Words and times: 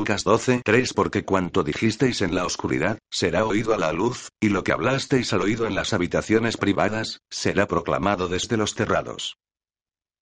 Lucas 0.00 0.24
12, 0.24 0.62
3 0.64 0.94
Porque 0.94 1.26
cuanto 1.26 1.62
dijisteis 1.62 2.22
en 2.22 2.34
la 2.34 2.46
oscuridad, 2.46 2.98
será 3.10 3.44
oído 3.44 3.74
a 3.74 3.76
la 3.76 3.92
luz, 3.92 4.30
y 4.40 4.48
lo 4.48 4.64
que 4.64 4.72
hablasteis 4.72 5.34
al 5.34 5.42
oído 5.42 5.66
en 5.66 5.74
las 5.74 5.92
habitaciones 5.92 6.56
privadas, 6.56 7.20
será 7.28 7.66
proclamado 7.66 8.26
desde 8.26 8.56
los 8.56 8.74
terrados. 8.74 9.36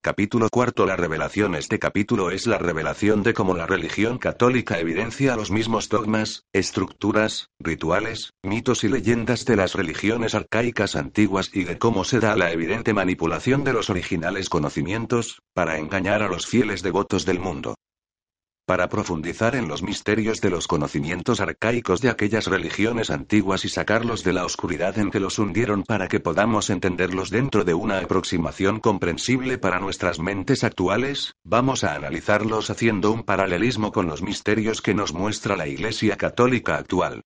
Capítulo 0.03 0.49
cuarto. 0.51 0.85
La 0.85 0.97
revelación. 0.97 1.55
Este 1.55 1.79
capítulo 1.79 2.33
es 2.33 2.49
la 2.49 2.59
revelación 2.59 3.23
de 3.23 3.35
cómo 3.35 3.55
la 3.55 3.69
religión 3.69 4.19
católica 4.19 4.81
evidencia 4.81 5.37
los 5.37 5.53
mismos 5.53 5.89
dogmas, 5.89 6.43
estructuras, 6.53 7.51
rituales, 7.61 8.33
mitos 8.43 8.83
y 8.83 8.89
leyendas 8.89 9.45
de 9.45 9.55
las 9.55 9.77
religiones 9.77 10.35
arcaicas 10.35 10.97
antiguas 10.97 11.51
y 11.55 11.63
de 11.63 11.79
cómo 11.79 12.03
se 12.03 12.19
da 12.19 12.35
la 12.35 12.51
evidente 12.51 12.95
manipulación 12.95 13.63
de 13.63 13.75
los 13.75 13.91
originales 13.91 14.49
conocimientos, 14.49 15.41
para 15.55 15.79
engañar 15.79 16.25
a 16.25 16.29
los 16.29 16.47
fieles 16.47 16.83
devotos 16.83 17.25
del 17.25 17.39
mundo 17.39 17.77
para 18.69 18.91
profundizar 18.91 19.57
en 19.57 19.67
los 19.67 19.83
misterios 19.83 20.43
de 20.43 20.51
los 20.51 20.69
conocimientos 20.69 21.41
arcaicos 21.41 22.03
de 22.03 22.11
aquellas 22.11 22.45
religiones 22.49 23.09
antiguas 23.09 23.65
y 23.65 23.71
sacarlos 23.71 24.25
de 24.25 24.35
la 24.35 24.45
oscuridad 24.45 24.99
en 24.99 25.11
que 25.11 25.21
los 25.21 25.39
hundieron 25.39 25.85
para 25.85 26.07
que 26.07 26.21
podamos 26.21 26.69
entenderlos 26.69 27.31
dentro 27.31 27.65
de 27.65 27.73
una 27.73 27.99
aproximación 27.99 28.79
comprensible 28.79 29.57
para 29.57 29.81
nuestras 29.81 30.19
mentes 30.19 30.65
actuales, 30.65 31.33
vamos 31.45 31.83
a 31.83 31.95
analizarlos 31.95 32.69
haciendo 32.69 33.11
un 33.11 33.23
paralelismo 33.23 33.91
con 33.91 34.07
los 34.07 34.21
misterios 34.21 34.83
que 34.83 34.93
nos 34.93 35.15
muestra 35.15 35.57
la 35.57 35.67
Iglesia 35.67 36.19
Católica 36.19 36.77
actual. 36.77 37.23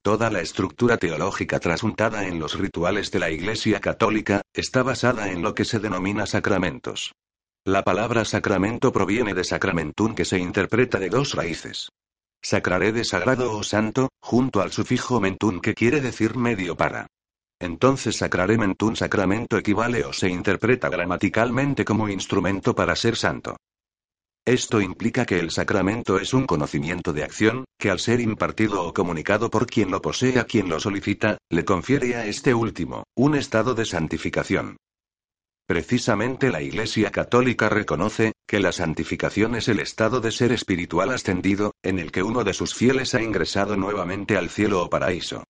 Toda 0.00 0.30
la 0.30 0.40
estructura 0.40 0.96
teológica 0.96 1.60
trasuntada 1.60 2.26
en 2.28 2.38
los 2.38 2.58
rituales 2.58 3.10
de 3.10 3.18
la 3.18 3.30
Iglesia 3.30 3.78
Católica, 3.80 4.40
está 4.54 4.82
basada 4.82 5.30
en 5.30 5.42
lo 5.42 5.54
que 5.54 5.66
se 5.66 5.80
denomina 5.80 6.24
sacramentos. 6.24 7.12
La 7.66 7.82
palabra 7.82 8.24
sacramento 8.24 8.92
proviene 8.92 9.34
de 9.34 9.42
sacramentum 9.42 10.14
que 10.14 10.24
se 10.24 10.38
interpreta 10.38 11.00
de 11.00 11.08
dos 11.08 11.34
raíces. 11.34 11.88
Sacraré 12.40 12.92
de 12.92 13.02
sagrado 13.02 13.56
o 13.56 13.64
santo, 13.64 14.10
junto 14.22 14.60
al 14.60 14.70
sufijo 14.70 15.18
mentum 15.20 15.58
que 15.58 15.74
quiere 15.74 16.00
decir 16.00 16.36
medio 16.36 16.76
para. 16.76 17.08
Entonces 17.58 18.18
sacrare 18.18 18.56
mentum 18.56 18.94
sacramento 18.94 19.58
equivale 19.58 20.04
o 20.04 20.12
se 20.12 20.28
interpreta 20.28 20.88
gramaticalmente 20.88 21.84
como 21.84 22.08
instrumento 22.08 22.72
para 22.72 22.94
ser 22.94 23.16
santo. 23.16 23.56
Esto 24.44 24.80
implica 24.80 25.26
que 25.26 25.40
el 25.40 25.50
sacramento 25.50 26.20
es 26.20 26.34
un 26.34 26.46
conocimiento 26.46 27.12
de 27.12 27.24
acción, 27.24 27.64
que 27.80 27.90
al 27.90 27.98
ser 27.98 28.20
impartido 28.20 28.86
o 28.86 28.94
comunicado 28.94 29.50
por 29.50 29.66
quien 29.66 29.90
lo 29.90 30.00
posee 30.00 30.38
a 30.38 30.44
quien 30.44 30.68
lo 30.68 30.78
solicita, 30.78 31.38
le 31.50 31.64
confiere 31.64 32.14
a 32.14 32.26
este 32.26 32.54
último, 32.54 33.02
un 33.16 33.34
estado 33.34 33.74
de 33.74 33.86
santificación. 33.86 34.76
Precisamente 35.66 36.50
la 36.50 36.62
Iglesia 36.62 37.10
Católica 37.10 37.68
reconoce, 37.68 38.32
que 38.46 38.60
la 38.60 38.70
santificación 38.70 39.56
es 39.56 39.66
el 39.66 39.80
estado 39.80 40.20
de 40.20 40.30
ser 40.30 40.52
espiritual 40.52 41.10
ascendido, 41.10 41.72
en 41.82 41.98
el 41.98 42.12
que 42.12 42.22
uno 42.22 42.44
de 42.44 42.54
sus 42.54 42.72
fieles 42.72 43.16
ha 43.16 43.22
ingresado 43.22 43.76
nuevamente 43.76 44.36
al 44.36 44.48
cielo 44.48 44.82
o 44.82 44.88
paraíso. 44.88 45.42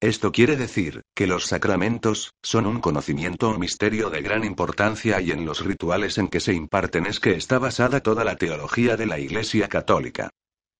Esto 0.00 0.30
quiere 0.30 0.56
decir, 0.56 1.02
que 1.16 1.26
los 1.26 1.46
sacramentos, 1.46 2.32
son 2.42 2.66
un 2.66 2.80
conocimiento 2.80 3.50
o 3.50 3.58
misterio 3.58 4.08
de 4.08 4.22
gran 4.22 4.44
importancia 4.44 5.20
y 5.20 5.32
en 5.32 5.46
los 5.46 5.64
rituales 5.64 6.18
en 6.18 6.28
que 6.28 6.40
se 6.40 6.52
imparten 6.52 7.06
es 7.06 7.18
que 7.18 7.32
está 7.34 7.58
basada 7.58 8.00
toda 8.00 8.22
la 8.22 8.36
teología 8.36 8.96
de 8.96 9.06
la 9.06 9.18
Iglesia 9.18 9.68
Católica. 9.68 10.30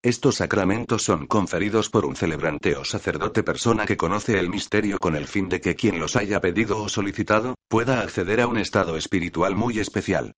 Estos 0.05 0.35
sacramentos 0.35 1.03
son 1.03 1.27
conferidos 1.27 1.89
por 1.89 2.05
un 2.05 2.15
celebrante 2.15 2.77
o 2.77 2.85
sacerdote 2.85 3.43
persona 3.43 3.87
que 3.87 3.97
conoce 3.97 4.39
el 4.39 4.51
misterio 4.51 4.99
con 4.99 5.17
el 5.17 5.27
fin 5.27 5.49
de 5.49 5.63
que 5.63 5.77
quien 5.77 5.99
los 5.99 6.15
haya 6.15 6.43
pedido 6.43 6.83
o 6.83 6.91
solicitado, 6.91 7.55
pueda 7.71 8.03
acceder 8.03 8.43
a 8.43 8.47
un 8.47 8.59
estado 8.59 8.99
espiritual 8.99 9.57
muy 9.57 9.79
especial. 9.79 10.35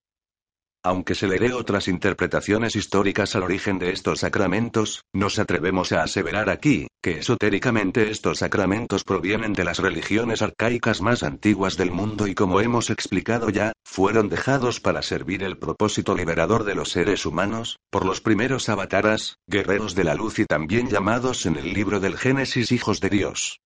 Aunque 0.87 1.17
se 1.17 1.27
le 1.27 1.41
dé 1.41 1.53
otras 1.53 1.89
interpretaciones 1.89 2.77
históricas 2.77 3.35
al 3.35 3.43
origen 3.43 3.81
de 3.81 3.91
estos 3.91 4.21
sacramentos, 4.21 5.03
nos 5.13 5.41
atrevemos 5.41 5.91
a 5.91 6.05
aseverar 6.05 6.49
aquí, 6.49 6.87
que 7.03 7.19
esotéricamente 7.19 8.09
estos 8.13 8.39
sacramentos 8.39 9.03
provienen 9.03 9.53
de 9.53 9.65
las 9.65 9.81
religiones 9.81 10.43
arcaicas 10.43 11.03
más 11.03 11.25
antiguas 11.25 11.77
del 11.77 11.91
mundo 11.91 12.29
y 12.29 12.37
como 12.37 12.61
hemos 12.61 12.91
explicado 12.91 13.51
ya, 13.51 13.73
fueron 13.85 14.29
dejados 14.29 14.79
para 14.79 15.03
servir 15.03 15.43
el 15.43 15.59
propósito 15.59 16.15
liberador 16.15 16.63
de 16.63 16.77
los 16.77 16.91
seres 16.91 17.27
humanos, 17.27 17.81
por 17.91 18.07
los 18.07 18.21
primeros 18.21 18.69
avataras, 18.69 19.39
guerreros 19.49 19.97
de 19.97 20.05
la 20.05 20.15
luz 20.15 20.39
y 20.39 20.45
también 20.45 20.89
llamados 20.89 21.47
en 21.47 21.57
el 21.57 21.73
libro 21.73 21.99
del 21.99 22.17
Génesis 22.17 22.71
hijos 22.71 23.01
de 23.01 23.11
Dios. 23.11 23.59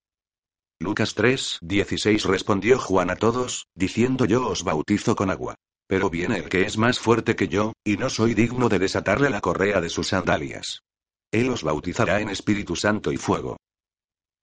Lucas 0.79 1.13
3, 1.15 1.59
16 1.61 2.25
respondió 2.25 2.79
Juan 2.79 3.11
a 3.11 3.17
todos, 3.17 3.67
diciendo 3.75 4.25
yo 4.25 4.49
os 4.49 4.65
bautizo 4.65 5.15
con 5.15 5.29
agua. 5.29 5.57
Pero 5.91 6.09
viene 6.09 6.37
el 6.37 6.49
que 6.49 6.63
es 6.63 6.79
más 6.79 7.01
fuerte 7.01 7.35
que 7.35 7.49
yo, 7.49 7.73
y 7.83 7.97
no 7.97 8.11
soy 8.11 8.35
digno 8.35 8.69
de 8.69 8.79
desatarle 8.79 9.29
la 9.29 9.41
correa 9.41 9.81
de 9.81 9.89
sus 9.89 10.07
sandalias. 10.07 10.85
Él 11.33 11.51
os 11.51 11.65
bautizará 11.65 12.21
en 12.21 12.29
Espíritu 12.29 12.77
Santo 12.77 13.11
y 13.11 13.17
fuego. 13.17 13.57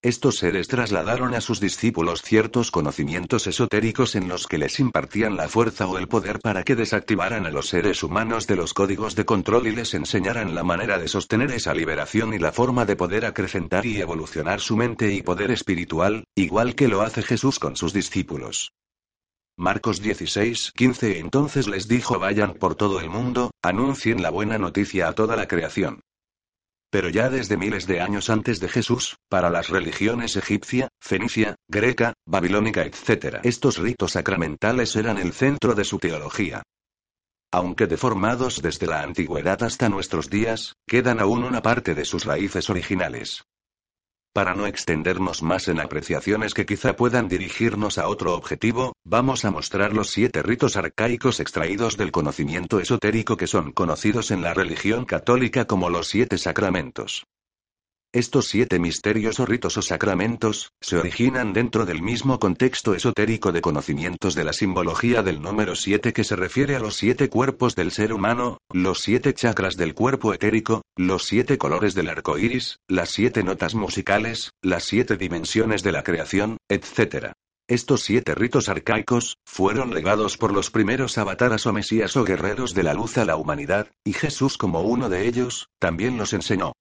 Estos 0.02 0.40
seres 0.40 0.68
trasladaron 0.68 1.34
a 1.36 1.40
sus 1.40 1.62
discípulos 1.62 2.22
ciertos 2.22 2.70
conocimientos 2.70 3.48
esotéricos 3.48 4.16
en 4.16 4.28
los 4.28 4.46
que 4.46 4.58
les 4.58 4.78
impartían 4.82 5.38
la 5.38 5.48
fuerza 5.48 5.88
o 5.88 5.98
el 5.98 6.10
poder 6.10 6.40
para 6.40 6.64
que 6.64 6.76
desactivaran 6.76 7.46
a 7.46 7.50
los 7.50 7.70
seres 7.70 8.04
humanos 8.04 8.46
de 8.46 8.58
los 8.58 8.74
códigos 8.74 9.16
de 9.16 9.24
control 9.24 9.68
y 9.68 9.72
les 9.72 9.94
enseñaran 9.94 10.54
la 10.54 10.66
manera 10.66 10.98
de 10.98 11.08
sostener 11.08 11.52
esa 11.52 11.74
liberación 11.74 12.34
y 12.34 12.40
la 12.40 12.52
forma 12.52 12.84
de 12.84 12.98
poder 12.98 13.26
acrecentar 13.26 13.86
y 13.86 14.02
evolucionar 14.02 14.60
su 14.60 14.76
mente 14.76 15.14
y 15.14 15.22
poder 15.22 15.52
espiritual, 15.52 16.26
igual 16.36 16.76
que 16.76 16.90
lo 16.90 17.04
hace 17.04 17.24
Jesús 17.24 17.58
con 17.58 17.78
sus 17.78 17.94
discípulos. 17.94 18.74
Marcos 19.60 20.04
16, 20.04 20.72
15 20.76 21.18
Entonces 21.18 21.68
les 21.68 21.88
dijo 21.88 22.20
vayan 22.20 22.54
por 22.54 22.76
todo 22.76 23.00
el 23.00 23.10
mundo, 23.10 23.50
anuncien 23.64 24.22
la 24.22 24.30
buena 24.30 24.60
noticia 24.60 25.08
a 25.08 25.14
toda 25.14 25.36
la 25.36 25.48
creación. 25.48 26.02
Pero 26.92 27.10
ya 27.10 27.32
desde 27.32 27.58
miles 27.58 27.88
de 27.88 28.00
años 28.00 28.30
antes 28.30 28.60
de 28.60 28.70
Jesús, 28.70 29.18
para 29.30 29.50
las 29.50 29.70
religiones 29.70 30.36
egipcia, 30.36 30.90
fenicia, 31.02 31.56
greca, 31.68 32.14
babilónica, 32.28 32.84
etc., 32.84 33.40
estos 33.42 33.80
ritos 33.80 34.12
sacramentales 34.12 34.96
eran 34.96 35.18
el 35.18 35.34
centro 35.34 35.74
de 35.74 35.86
su 35.86 35.98
teología. 35.98 36.62
Aunque 37.52 37.88
deformados 37.88 38.62
desde 38.62 38.86
la 38.86 39.02
antigüedad 39.02 39.64
hasta 39.64 39.90
nuestros 39.90 40.30
días, 40.30 40.76
quedan 40.86 41.20
aún 41.20 41.44
una 41.44 41.64
parte 41.64 41.96
de 41.96 42.06
sus 42.06 42.26
raíces 42.26 42.70
originales. 42.70 43.44
Para 44.38 44.54
no 44.54 44.68
extendernos 44.68 45.42
más 45.42 45.68
en 45.68 45.80
apreciaciones 45.80 46.54
que 46.54 46.68
quizá 46.68 46.96
puedan 46.96 47.28
dirigirnos 47.28 47.98
a 47.98 48.08
otro 48.08 48.36
objetivo, 48.36 48.94
vamos 49.04 49.46
a 49.46 49.50
mostrar 49.50 49.94
los 49.94 50.12
siete 50.12 50.44
ritos 50.44 50.78
arcaicos 50.78 51.40
extraídos 51.40 51.98
del 51.98 52.12
conocimiento 52.12 52.80
esotérico 52.80 53.36
que 53.36 53.48
son 53.48 53.72
conocidos 53.72 54.30
en 54.30 54.44
la 54.44 54.54
religión 54.54 55.06
católica 55.06 55.66
como 55.66 55.90
los 55.90 56.08
siete 56.10 56.38
sacramentos. 56.38 57.26
Estos 58.18 58.48
siete 58.48 58.80
misterios 58.80 59.40
o 59.40 59.46
ritos 59.46 59.78
o 59.78 59.84
sacramentos, 59.84 60.72
se 60.82 60.98
originan 60.98 61.54
dentro 61.54 61.86
del 61.86 62.02
mismo 62.02 62.40
contexto 62.40 62.96
esotérico 62.96 63.52
de 63.52 63.62
conocimientos 63.62 64.34
de 64.34 64.44
la 64.44 64.54
simbología 64.54 65.22
del 65.22 65.40
número 65.40 65.76
siete 65.76 66.14
que 66.14 66.24
se 66.24 66.36
refiere 66.36 66.76
a 66.76 66.80
los 66.80 66.96
siete 66.96 67.30
cuerpos 67.30 67.76
del 67.76 67.92
ser 67.92 68.14
humano, 68.14 68.58
los 68.74 69.02
siete 69.02 69.36
chakras 69.36 69.78
del 69.78 69.94
cuerpo 69.94 70.34
etérico, 70.34 70.82
los 70.96 71.26
siete 71.28 71.60
colores 71.60 71.94
del 71.94 72.10
arco 72.10 72.40
iris, 72.40 72.80
las 72.88 73.12
siete 73.12 73.44
notas 73.44 73.76
musicales, 73.76 74.50
las 74.64 74.86
siete 74.86 75.16
dimensiones 75.16 75.84
de 75.84 75.92
la 75.92 76.02
creación, 76.02 76.58
etc. 76.70 77.34
Estos 77.68 78.02
siete 78.02 78.34
ritos 78.34 78.68
arcaicos, 78.68 79.36
fueron 79.46 79.94
legados 79.94 80.38
por 80.38 80.54
los 80.54 80.72
primeros 80.72 81.20
avataras 81.20 81.68
o 81.68 81.72
mesías 81.72 82.18
o 82.18 82.24
guerreros 82.24 82.74
de 82.74 82.82
la 82.82 82.96
luz 82.96 83.20
a 83.20 83.26
la 83.26 83.36
humanidad, 83.36 83.92
y 84.04 84.14
Jesús 84.14 84.58
como 84.58 84.82
uno 84.82 85.08
de 85.08 85.28
ellos, 85.28 85.68
también 85.78 86.18
los 86.18 86.34
enseñó. 86.34 86.74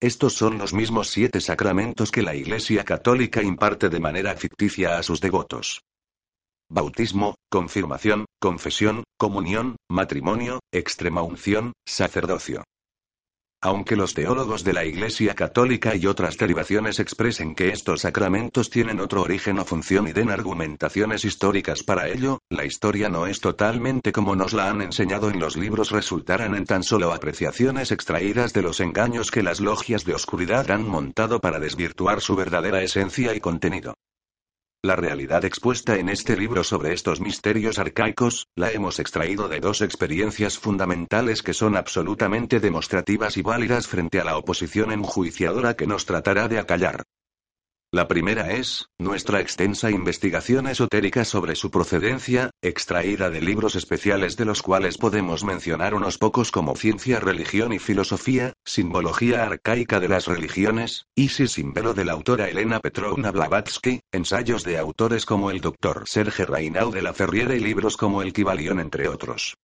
Estos 0.00 0.34
son 0.34 0.58
los 0.58 0.74
mismos 0.74 1.08
siete 1.08 1.40
sacramentos 1.40 2.10
que 2.10 2.22
la 2.22 2.34
Iglesia 2.34 2.84
Católica 2.84 3.42
imparte 3.42 3.88
de 3.88 3.98
manera 3.98 4.36
ficticia 4.36 4.98
a 4.98 5.02
sus 5.02 5.22
devotos. 5.22 5.82
Bautismo, 6.68 7.36
confirmación, 7.50 8.26
confesión, 8.38 9.04
comunión, 9.16 9.76
matrimonio, 9.88 10.60
extrema 10.70 11.22
unción, 11.22 11.72
sacerdocio. 11.86 12.64
Aunque 13.66 13.96
los 13.96 14.14
teólogos 14.14 14.62
de 14.62 14.72
la 14.72 14.84
Iglesia 14.84 15.34
Católica 15.34 15.96
y 15.96 16.06
otras 16.06 16.36
derivaciones 16.36 17.00
expresen 17.00 17.56
que 17.56 17.70
estos 17.70 18.02
sacramentos 18.02 18.70
tienen 18.70 19.00
otro 19.00 19.22
origen 19.22 19.58
o 19.58 19.64
función 19.64 20.06
y 20.06 20.12
den 20.12 20.30
argumentaciones 20.30 21.24
históricas 21.24 21.82
para 21.82 22.06
ello, 22.06 22.38
la 22.48 22.64
historia 22.64 23.08
no 23.08 23.26
es 23.26 23.40
totalmente 23.40 24.12
como 24.12 24.36
nos 24.36 24.52
la 24.52 24.70
han 24.70 24.82
enseñado 24.82 25.30
en 25.30 25.40
los 25.40 25.56
libros 25.56 25.90
resultarán 25.90 26.54
en 26.54 26.64
tan 26.64 26.84
solo 26.84 27.12
apreciaciones 27.12 27.90
extraídas 27.90 28.52
de 28.52 28.62
los 28.62 28.78
engaños 28.78 29.32
que 29.32 29.42
las 29.42 29.58
logias 29.58 30.04
de 30.04 30.14
oscuridad 30.14 30.70
han 30.70 30.86
montado 30.86 31.40
para 31.40 31.58
desvirtuar 31.58 32.20
su 32.20 32.36
verdadera 32.36 32.84
esencia 32.84 33.34
y 33.34 33.40
contenido. 33.40 33.94
La 34.82 34.94
realidad 34.94 35.44
expuesta 35.44 35.96
en 35.96 36.08
este 36.08 36.36
libro 36.36 36.62
sobre 36.62 36.92
estos 36.92 37.20
misterios 37.20 37.78
arcaicos, 37.78 38.46
la 38.54 38.70
hemos 38.70 39.00
extraído 39.00 39.48
de 39.48 39.58
dos 39.58 39.80
experiencias 39.80 40.58
fundamentales 40.58 41.42
que 41.42 41.54
son 41.54 41.76
absolutamente 41.76 42.60
demostrativas 42.60 43.36
y 43.36 43.42
válidas 43.42 43.88
frente 43.88 44.20
a 44.20 44.24
la 44.24 44.36
oposición 44.36 44.92
enjuiciadora 44.92 45.74
que 45.74 45.86
nos 45.86 46.06
tratará 46.06 46.46
de 46.46 46.58
acallar. 46.58 47.02
La 47.92 48.08
primera 48.08 48.50
es, 48.50 48.88
nuestra 48.98 49.40
extensa 49.40 49.92
investigación 49.92 50.66
esotérica 50.66 51.24
sobre 51.24 51.54
su 51.54 51.70
procedencia, 51.70 52.50
extraída 52.60 53.30
de 53.30 53.40
libros 53.40 53.76
especiales 53.76 54.36
de 54.36 54.44
los 54.44 54.60
cuales 54.60 54.98
podemos 54.98 55.44
mencionar 55.44 55.94
unos 55.94 56.18
pocos 56.18 56.50
como 56.50 56.74
Ciencia, 56.74 57.20
Religión 57.20 57.72
y 57.72 57.78
Filosofía, 57.78 58.54
Simbología 58.64 59.44
arcaica 59.44 60.00
de 60.00 60.08
las 60.08 60.26
religiones, 60.26 61.06
Isis 61.14 61.52
sin 61.52 61.72
velo 61.72 61.94
de 61.94 62.04
la 62.04 62.12
autora 62.12 62.48
Elena 62.48 62.80
Petrovna 62.80 63.30
Blavatsky, 63.30 64.00
ensayos 64.10 64.64
de 64.64 64.78
autores 64.78 65.24
como 65.24 65.52
el 65.52 65.60
Dr. 65.60 66.02
Serge 66.06 66.44
Raynaud 66.44 66.92
de 66.92 67.02
la 67.02 67.14
Ferriera 67.14 67.54
y 67.54 67.60
libros 67.60 67.96
como 67.96 68.20
el 68.20 68.32
Kibalión 68.32 68.80
entre 68.80 69.06
otros. 69.06 69.54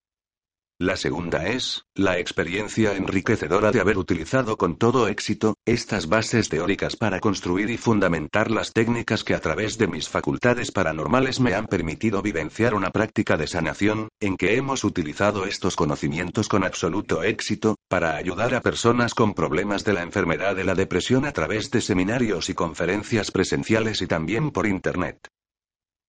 La 0.82 0.96
segunda 0.96 1.46
es, 1.46 1.84
la 1.94 2.18
experiencia 2.18 2.96
enriquecedora 2.96 3.70
de 3.70 3.80
haber 3.80 3.98
utilizado 3.98 4.56
con 4.56 4.78
todo 4.78 5.06
éxito, 5.06 5.54
estas 5.64 6.08
bases 6.08 6.48
teóricas 6.48 6.96
para 6.96 7.20
construir 7.20 7.70
y 7.70 7.76
fundamentar 7.76 8.50
las 8.50 8.72
técnicas 8.72 9.22
que 9.22 9.36
a 9.36 9.38
través 9.38 9.78
de 9.78 9.86
mis 9.86 10.08
facultades 10.08 10.72
paranormales 10.72 11.38
me 11.38 11.54
han 11.54 11.68
permitido 11.68 12.20
vivenciar 12.20 12.74
una 12.74 12.90
práctica 12.90 13.36
de 13.36 13.46
sanación, 13.46 14.08
en 14.18 14.36
que 14.36 14.56
hemos 14.56 14.82
utilizado 14.82 15.46
estos 15.46 15.76
conocimientos 15.76 16.48
con 16.48 16.64
absoluto 16.64 17.22
éxito, 17.22 17.76
para 17.88 18.16
ayudar 18.16 18.52
a 18.52 18.60
personas 18.60 19.14
con 19.14 19.34
problemas 19.34 19.84
de 19.84 19.92
la 19.92 20.02
enfermedad 20.02 20.56
de 20.56 20.64
la 20.64 20.74
depresión 20.74 21.26
a 21.26 21.32
través 21.32 21.70
de 21.70 21.80
seminarios 21.80 22.50
y 22.50 22.54
conferencias 22.54 23.30
presenciales 23.30 24.02
y 24.02 24.08
también 24.08 24.50
por 24.50 24.66
Internet. 24.66 25.28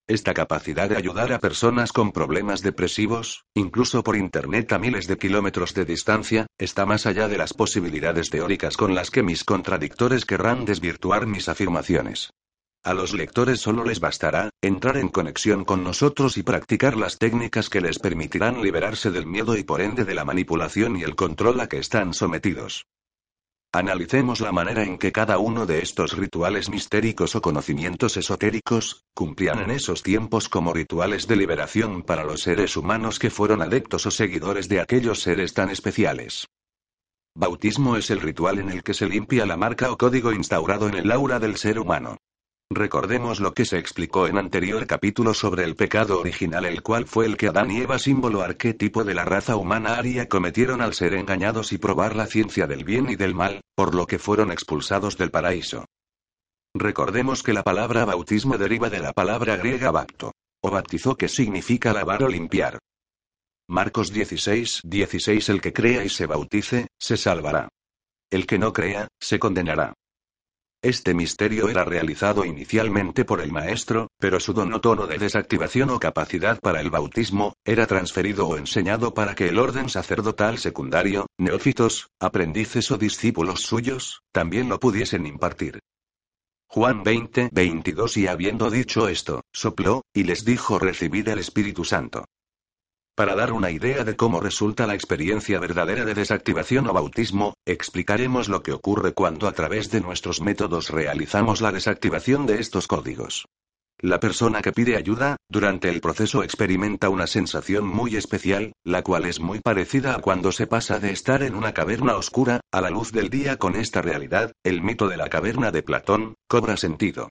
Esta 0.07 0.33
capacidad 0.33 0.89
de 0.89 0.97
ayudar 0.97 1.31
a 1.31 1.39
personas 1.39 1.93
con 1.93 2.11
problemas 2.11 2.61
depresivos, 2.61 3.45
incluso 3.53 4.03
por 4.03 4.17
Internet 4.17 4.73
a 4.73 4.77
miles 4.77 5.07
de 5.07 5.17
kilómetros 5.17 5.73
de 5.73 5.85
distancia, 5.85 6.45
está 6.57 6.85
más 6.85 7.05
allá 7.05 7.29
de 7.29 7.37
las 7.37 7.53
posibilidades 7.53 8.29
teóricas 8.29 8.75
con 8.75 8.95
las 8.95 9.11
que 9.11 9.23
mis 9.23 9.45
contradictores 9.45 10.25
querrán 10.25 10.65
desvirtuar 10.65 11.25
mis 11.25 11.47
afirmaciones. 11.47 12.31
A 12.83 12.93
los 12.93 13.13
lectores 13.13 13.61
solo 13.61 13.85
les 13.85 14.01
bastará 14.01 14.49
entrar 14.61 14.97
en 14.97 15.07
conexión 15.07 15.63
con 15.63 15.85
nosotros 15.85 16.37
y 16.37 16.43
practicar 16.43 16.97
las 16.97 17.17
técnicas 17.17 17.69
que 17.69 17.79
les 17.79 17.97
permitirán 17.97 18.61
liberarse 18.61 19.09
del 19.09 19.25
miedo 19.25 19.55
y 19.55 19.63
por 19.63 19.79
ende 19.79 20.03
de 20.03 20.15
la 20.15 20.25
manipulación 20.25 20.97
y 20.97 21.03
el 21.03 21.15
control 21.15 21.61
a 21.61 21.69
que 21.69 21.77
están 21.77 22.13
sometidos. 22.13 22.87
Analicemos 23.75 24.39
la 24.39 24.51
manera 24.51 24.83
en 24.83 24.99
que 24.99 25.11
cada 25.11 25.39
uno 25.39 25.65
de 25.65 25.81
estos 25.81 26.15
rituales 26.15 26.69
mistéricos 26.69 27.35
o 27.35 27.41
conocimientos 27.41 28.17
esotéricos, 28.17 29.07
cumplían 29.15 29.61
en 29.61 29.71
esos 29.71 30.03
tiempos 30.03 30.47
como 30.47 30.73
rituales 30.73 31.25
de 31.27 31.37
liberación 31.37 32.03
para 32.03 32.23
los 32.23 32.43
seres 32.43 32.77
humanos 32.77 33.17
que 33.17 33.31
fueron 33.31 33.63
adeptos 33.63 34.05
o 34.05 34.11
seguidores 34.11 34.69
de 34.69 34.79
aquellos 34.79 35.23
seres 35.23 35.55
tan 35.55 35.71
especiales. 35.71 36.47
Bautismo 37.33 37.97
es 37.97 38.11
el 38.11 38.21
ritual 38.21 38.59
en 38.59 38.69
el 38.69 38.83
que 38.83 38.93
se 38.93 39.07
limpia 39.07 39.47
la 39.47 39.57
marca 39.57 39.91
o 39.91 39.97
código 39.97 40.31
instaurado 40.33 40.87
en 40.87 40.93
el 40.93 41.11
aura 41.11 41.39
del 41.39 41.57
ser 41.57 41.79
humano. 41.79 42.17
Recordemos 42.75 43.39
lo 43.39 43.53
que 43.53 43.65
se 43.65 43.77
explicó 43.77 44.25
en 44.25 44.39
anterior 44.39 44.87
capítulo 44.87 45.35
sobre 45.35 45.63
el 45.63 45.75
pecado 45.75 46.19
original, 46.19 46.65
el 46.65 46.81
cual 46.81 47.05
fue 47.05 47.27
el 47.27 47.37
que 47.37 47.49
Adán 47.49 47.69
y 47.69 47.81
Eva, 47.81 47.99
símbolo 47.99 48.41
arquetipo 48.41 49.03
de 49.03 49.13
la 49.13 49.25
raza 49.25 49.57
humana 49.57 49.95
aria, 49.95 50.27
cometieron 50.27 50.81
al 50.81 50.95
ser 50.95 51.13
engañados 51.13 51.71
y 51.71 51.77
probar 51.77 52.15
la 52.15 52.25
ciencia 52.25 52.65
del 52.65 52.83
bien 52.83 53.11
y 53.11 53.15
del 53.15 53.35
mal, 53.35 53.61
por 53.75 53.93
lo 53.93 54.07
que 54.07 54.17
fueron 54.17 54.51
expulsados 54.51 55.19
del 55.19 55.29
paraíso. 55.29 55.85
Recordemos 56.73 57.43
que 57.43 57.53
la 57.53 57.61
palabra 57.61 58.05
bautismo 58.05 58.57
deriva 58.57 58.89
de 58.89 58.99
la 58.99 59.13
palabra 59.13 59.55
griega 59.55 59.91
bapto, 59.91 60.31
o 60.63 60.71
bautizó 60.71 61.15
que 61.15 61.27
significa 61.27 61.93
lavar 61.93 62.23
o 62.23 62.27
limpiar. 62.27 62.79
Marcos 63.69 64.11
16, 64.11 64.81
16 64.83 65.49
El 65.49 65.61
que 65.61 65.73
crea 65.73 66.03
y 66.03 66.09
se 66.09 66.25
bautice, 66.25 66.87
se 66.97 67.17
salvará. 67.17 67.69
El 68.31 68.47
que 68.47 68.57
no 68.57 68.73
crea, 68.73 69.09
se 69.19 69.37
condenará. 69.37 69.93
Este 70.83 71.13
misterio 71.13 71.69
era 71.69 71.85
realizado 71.85 72.43
inicialmente 72.43 73.23
por 73.23 73.39
el 73.39 73.53
maestro, 73.53 74.09
pero 74.19 74.41
su 74.41 74.51
don 74.51 74.81
tono 74.81 75.07
de 75.07 75.17
desactivación 75.17 75.89
o 75.91 75.97
capacidad 75.97 76.59
para 76.59 76.81
el 76.81 76.89
bautismo, 76.89 77.53
era 77.63 77.87
transferido 77.87 78.49
o 78.49 78.57
enseñado 78.57 79.13
para 79.13 79.33
que 79.33 79.47
el 79.47 79.59
orden 79.59 79.87
sacerdotal 79.87 80.57
secundario, 80.57 81.27
neófitos, 81.39 82.09
aprendices 82.19 82.91
o 82.91 82.97
discípulos 82.97 83.61
suyos, 83.61 84.23
también 84.33 84.67
lo 84.67 84.77
pudiesen 84.81 85.25
impartir. 85.25 85.79
Juan 86.67 87.01
20, 87.01 87.51
22 87.53 88.17
Y 88.17 88.27
habiendo 88.27 88.69
dicho 88.69 89.07
esto, 89.07 89.41
sopló, 89.53 90.01
y 90.13 90.25
les 90.25 90.43
dijo 90.43 90.79
recibid 90.79 91.29
el 91.29 91.39
Espíritu 91.39 91.85
Santo. 91.85 92.25
Para 93.15 93.35
dar 93.35 93.53
una 93.53 93.69
idea 93.69 94.03
de 94.03 94.15
cómo 94.15 94.39
resulta 94.39 94.87
la 94.87 94.95
experiencia 94.95 95.59
verdadera 95.59 96.03
de 96.03 96.15
desactivación 96.15 96.87
o 96.87 96.93
bautismo, 96.93 97.53
explicaremos 97.63 98.49
lo 98.49 98.63
que 98.63 98.71
ocurre 98.71 99.13
cuando 99.13 99.47
a 99.47 99.51
través 99.51 99.91
de 99.91 100.01
nuestros 100.01 100.41
métodos 100.41 100.89
realizamos 100.89 101.61
la 101.61 101.71
desactivación 101.71 102.47
de 102.47 102.59
estos 102.59 102.87
códigos. 102.87 103.45
La 103.99 104.19
persona 104.19 104.63
que 104.63 104.71
pide 104.71 104.97
ayuda, 104.97 105.37
durante 105.47 105.89
el 105.89 106.01
proceso 106.01 106.41
experimenta 106.41 107.09
una 107.09 107.27
sensación 107.27 107.85
muy 107.85 108.15
especial, 108.15 108.73
la 108.83 109.03
cual 109.03 109.25
es 109.25 109.39
muy 109.39 109.59
parecida 109.59 110.15
a 110.15 110.19
cuando 110.19 110.51
se 110.51 110.65
pasa 110.65 110.99
de 110.99 111.11
estar 111.11 111.43
en 111.43 111.53
una 111.53 111.71
caverna 111.71 112.15
oscura, 112.15 112.61
a 112.71 112.81
la 112.81 112.89
luz 112.89 113.11
del 113.11 113.29
día 113.29 113.57
con 113.57 113.75
esta 113.75 114.01
realidad, 114.01 114.53
el 114.63 114.81
mito 114.81 115.07
de 115.07 115.17
la 115.17 115.29
caverna 115.29 115.69
de 115.69 115.83
Platón, 115.83 116.33
cobra 116.47 116.77
sentido. 116.77 117.29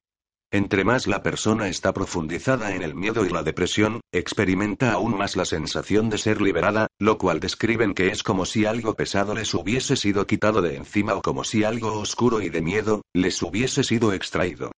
Entre 0.55 0.85
más 0.85 1.07
la 1.07 1.23
persona 1.23 1.69
está 1.69 1.95
profundizada 1.95 2.75
en 2.75 2.83
el 2.83 2.95
miedo 2.95 3.25
y 3.25 3.31
la 3.31 3.43
depresión, 3.43 4.03
experimenta 4.13 4.93
aún 4.93 5.17
más 5.17 5.35
la 5.35 5.47
sensación 5.47 6.11
de 6.11 6.19
ser 6.19 6.43
liberada, 6.43 6.89
lo 6.99 7.17
cual 7.17 7.41
describen 7.41 7.95
que 7.95 8.09
es 8.09 8.23
como 8.23 8.45
si 8.45 8.67
algo 8.67 8.93
pesado 8.93 9.35
les 9.35 9.55
hubiese 9.55 9.97
sido 9.97 10.27
quitado 10.27 10.61
de 10.61 10.77
encima 10.77 11.15
o 11.15 11.23
como 11.23 11.43
si 11.43 11.65
algo 11.65 11.95
oscuro 11.95 12.43
y 12.43 12.51
de 12.51 12.61
miedo, 12.61 13.01
les 13.15 13.41
hubiese 13.43 13.83
sido 13.83 14.13
extraído. 14.13 14.73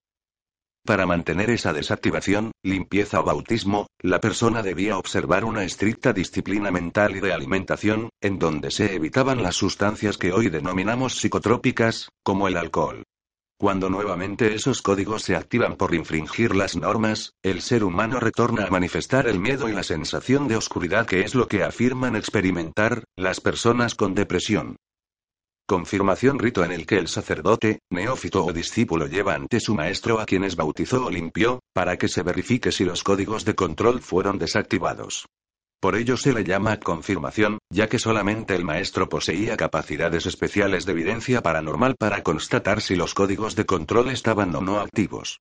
Para 0.87 1.07
mantener 1.07 1.51
esa 1.51 1.73
desactivación, 1.73 2.53
limpieza 2.63 3.19
o 3.19 3.25
bautismo, 3.25 3.89
la 4.01 4.21
persona 4.21 4.63
debía 4.63 4.97
observar 4.97 5.45
una 5.45 5.65
estricta 5.65 6.13
disciplina 6.13 6.71
mental 6.71 7.17
y 7.17 7.21
de 7.21 7.33
alimentación, 7.33 8.11
en 8.21 8.39
donde 8.39 8.71
se 8.71 8.95
evitaban 8.95 9.43
las 9.43 9.57
sustancias 9.57 10.19
que 10.19 10.33
hoy 10.33 10.51
denominamos 10.51 11.17
psicotrópicas, 11.17 12.11
como 12.23 12.47
el 12.47 12.59
alcohol. 12.59 13.03
Cuando 13.57 13.89
nuevamente 13.89 14.55
esos 14.55 14.83
códigos 14.83 15.23
se 15.23 15.37
activan 15.37 15.77
por 15.77 15.95
infringir 15.95 16.57
las 16.57 16.77
normas, 16.77 17.35
el 17.43 17.63
ser 17.63 17.85
humano 17.85 18.19
retorna 18.19 18.67
a 18.67 18.71
manifestar 18.71 19.29
el 19.29 19.39
miedo 19.39 19.69
y 19.69 19.73
la 19.73 19.85
sensación 19.85 20.49
de 20.49 20.57
oscuridad 20.57 21.07
que 21.07 21.21
es 21.21 21.37
lo 21.37 21.47
que 21.47 21.63
afirman 21.63 22.17
experimentar 22.17 23.05
las 23.17 23.41
personas 23.41 23.95
con 23.95 24.15
depresión. 24.15 24.77
Confirmación 25.67 26.41
rito 26.41 26.65
en 26.65 26.73
el 26.73 26.85
que 26.85 26.99
el 26.99 27.09
sacerdote, 27.09 27.79
neófito 27.91 28.45
o 28.45 28.53
discípulo 28.53 29.07
lleva 29.07 29.35
ante 29.35 29.61
su 29.61 29.75
maestro 29.75 30.21
a 30.21 30.27
quienes 30.27 30.57
bautizó 30.57 31.07
o 31.07 31.11
limpió, 31.11 31.61
para 31.73 31.97
que 31.97 32.09
se 32.09 32.23
verifique 32.23 32.71
si 32.71 32.85
los 32.85 33.03
códigos 33.03 33.45
de 33.45 33.55
control 33.55 34.03
fueron 34.03 34.37
desactivados. 34.39 35.27
Por 35.81 35.97
ello 35.97 36.17
se 36.17 36.33
le 36.33 36.45
llama 36.45 36.79
confirmación, 36.81 37.59
ya 37.71 37.89
que 37.89 37.99
solamente 37.99 38.55
el 38.55 38.65
maestro 38.65 39.09
poseía 39.09 39.57
capacidades 39.57 40.27
especiales 40.27 40.87
de 40.87 40.93
evidencia 40.93 41.43
paranormal 41.43 41.97
para 41.99 42.23
constatar 42.23 42.81
si 42.81 42.97
los 42.97 43.15
códigos 43.15 43.55
de 43.55 43.67
control 43.67 44.11
estaban 44.11 44.55
o 44.55 44.61
no 44.61 44.81
activos. 44.81 45.41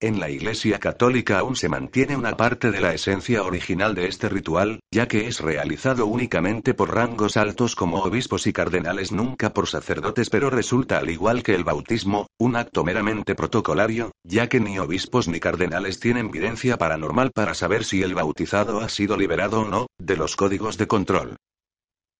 En 0.00 0.20
la 0.20 0.30
Iglesia 0.30 0.78
Católica 0.78 1.40
aún 1.40 1.56
se 1.56 1.68
mantiene 1.68 2.16
una 2.16 2.36
parte 2.36 2.70
de 2.70 2.80
la 2.80 2.94
esencia 2.94 3.42
original 3.42 3.96
de 3.96 4.06
este 4.06 4.28
ritual, 4.28 4.78
ya 4.92 5.08
que 5.08 5.26
es 5.26 5.40
realizado 5.40 6.06
únicamente 6.06 6.72
por 6.72 6.94
rangos 6.94 7.36
altos 7.36 7.74
como 7.74 7.98
obispos 8.04 8.46
y 8.46 8.52
cardenales, 8.52 9.10
nunca 9.10 9.52
por 9.52 9.66
sacerdotes, 9.66 10.30
pero 10.30 10.50
resulta 10.50 10.98
al 10.98 11.10
igual 11.10 11.42
que 11.42 11.56
el 11.56 11.64
bautismo, 11.64 12.28
un 12.38 12.54
acto 12.54 12.84
meramente 12.84 13.34
protocolario, 13.34 14.12
ya 14.22 14.48
que 14.48 14.60
ni 14.60 14.78
obispos 14.78 15.26
ni 15.26 15.40
cardenales 15.40 15.98
tienen 15.98 16.28
evidencia 16.28 16.76
paranormal 16.76 17.32
para 17.32 17.54
saber 17.54 17.82
si 17.82 18.00
el 18.00 18.14
bautizado 18.14 18.78
ha 18.78 18.88
sido 18.88 19.16
liberado 19.16 19.62
o 19.62 19.68
no, 19.68 19.88
de 19.98 20.16
los 20.16 20.36
códigos 20.36 20.78
de 20.78 20.86
control. 20.86 21.36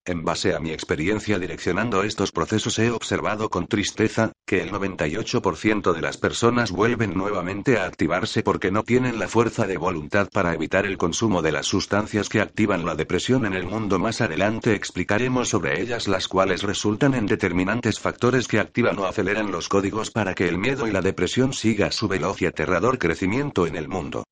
En 0.09 0.25
base 0.25 0.55
a 0.55 0.59
mi 0.59 0.71
experiencia 0.71 1.39
direccionando 1.39 2.03
estos 2.03 2.33
procesos 2.33 2.79
he 2.79 2.91
observado 2.91 3.51
con 3.51 3.67
tristeza, 3.67 4.33
que 4.47 4.63
el 4.63 4.71
98% 4.71 5.93
de 5.93 6.01
las 6.01 6.17
personas 6.17 6.71
vuelven 6.71 7.13
nuevamente 7.13 7.77
a 7.77 7.85
activarse 7.85 8.43
porque 8.43 8.71
no 8.71 8.85
tienen 8.85 9.19
la 9.19 9.29
fuerza 9.29 9.67
de 9.67 9.77
voluntad 9.77 10.31
para 10.33 10.55
evitar 10.55 10.87
el 10.87 10.97
consumo 10.97 11.43
de 11.43 11.53
las 11.53 11.67
sustancias 11.67 12.31
que 12.31 12.41
activan 12.41 12.87
la 12.87 12.95
depresión 12.95 13.45
en 13.45 13.53
el 13.53 13.67
mundo. 13.67 13.99
Más 13.99 14.23
adelante 14.23 14.73
explicaremos 14.73 15.51
sobre 15.51 15.83
ellas 15.83 16.09
las 16.09 16.27
cuales 16.27 16.63
resultan 16.63 17.13
en 17.13 17.27
determinantes 17.27 18.01
factores 18.01 18.49
que 18.49 18.61
activan 18.61 18.99
o 18.99 19.05
aceleran 19.05 19.53
los 19.53 19.69
códigos 19.69 20.11
para 20.11 20.35
que 20.35 20.49
el 20.49 20.57
miedo 20.57 20.89
y 20.89 20.91
la 20.91 21.03
depresión 21.03 21.53
siga 21.53 21.93
su 21.93 22.09
veloz 22.09 22.41
y 22.41 22.47
aterrador 22.47 22.99
crecimiento 22.99 23.67
en 23.67 23.77
el 23.77 23.89
mundo. 23.89 24.25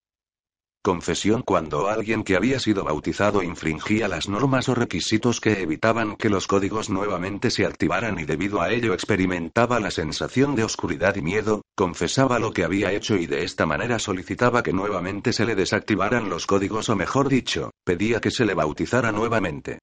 Confesión 0.86 1.42
cuando 1.42 1.88
alguien 1.88 2.22
que 2.22 2.36
había 2.36 2.60
sido 2.60 2.84
bautizado 2.84 3.42
infringía 3.42 4.06
las 4.06 4.28
normas 4.28 4.68
o 4.68 4.74
requisitos 4.76 5.40
que 5.40 5.60
evitaban 5.60 6.14
que 6.14 6.30
los 6.30 6.46
códigos 6.46 6.90
nuevamente 6.90 7.50
se 7.50 7.66
activaran 7.66 8.20
y 8.20 8.24
debido 8.24 8.62
a 8.62 8.70
ello 8.70 8.94
experimentaba 8.94 9.80
la 9.80 9.90
sensación 9.90 10.54
de 10.54 10.62
oscuridad 10.62 11.16
y 11.16 11.22
miedo, 11.22 11.62
confesaba 11.74 12.38
lo 12.38 12.52
que 12.52 12.62
había 12.62 12.92
hecho 12.92 13.16
y 13.16 13.26
de 13.26 13.42
esta 13.42 13.66
manera 13.66 13.98
solicitaba 13.98 14.62
que 14.62 14.72
nuevamente 14.72 15.32
se 15.32 15.44
le 15.44 15.56
desactivaran 15.56 16.30
los 16.30 16.46
códigos 16.46 16.88
o 16.88 16.94
mejor 16.94 17.28
dicho, 17.28 17.72
pedía 17.84 18.20
que 18.20 18.30
se 18.30 18.44
le 18.44 18.54
bautizara 18.54 19.10
nuevamente. 19.10 19.80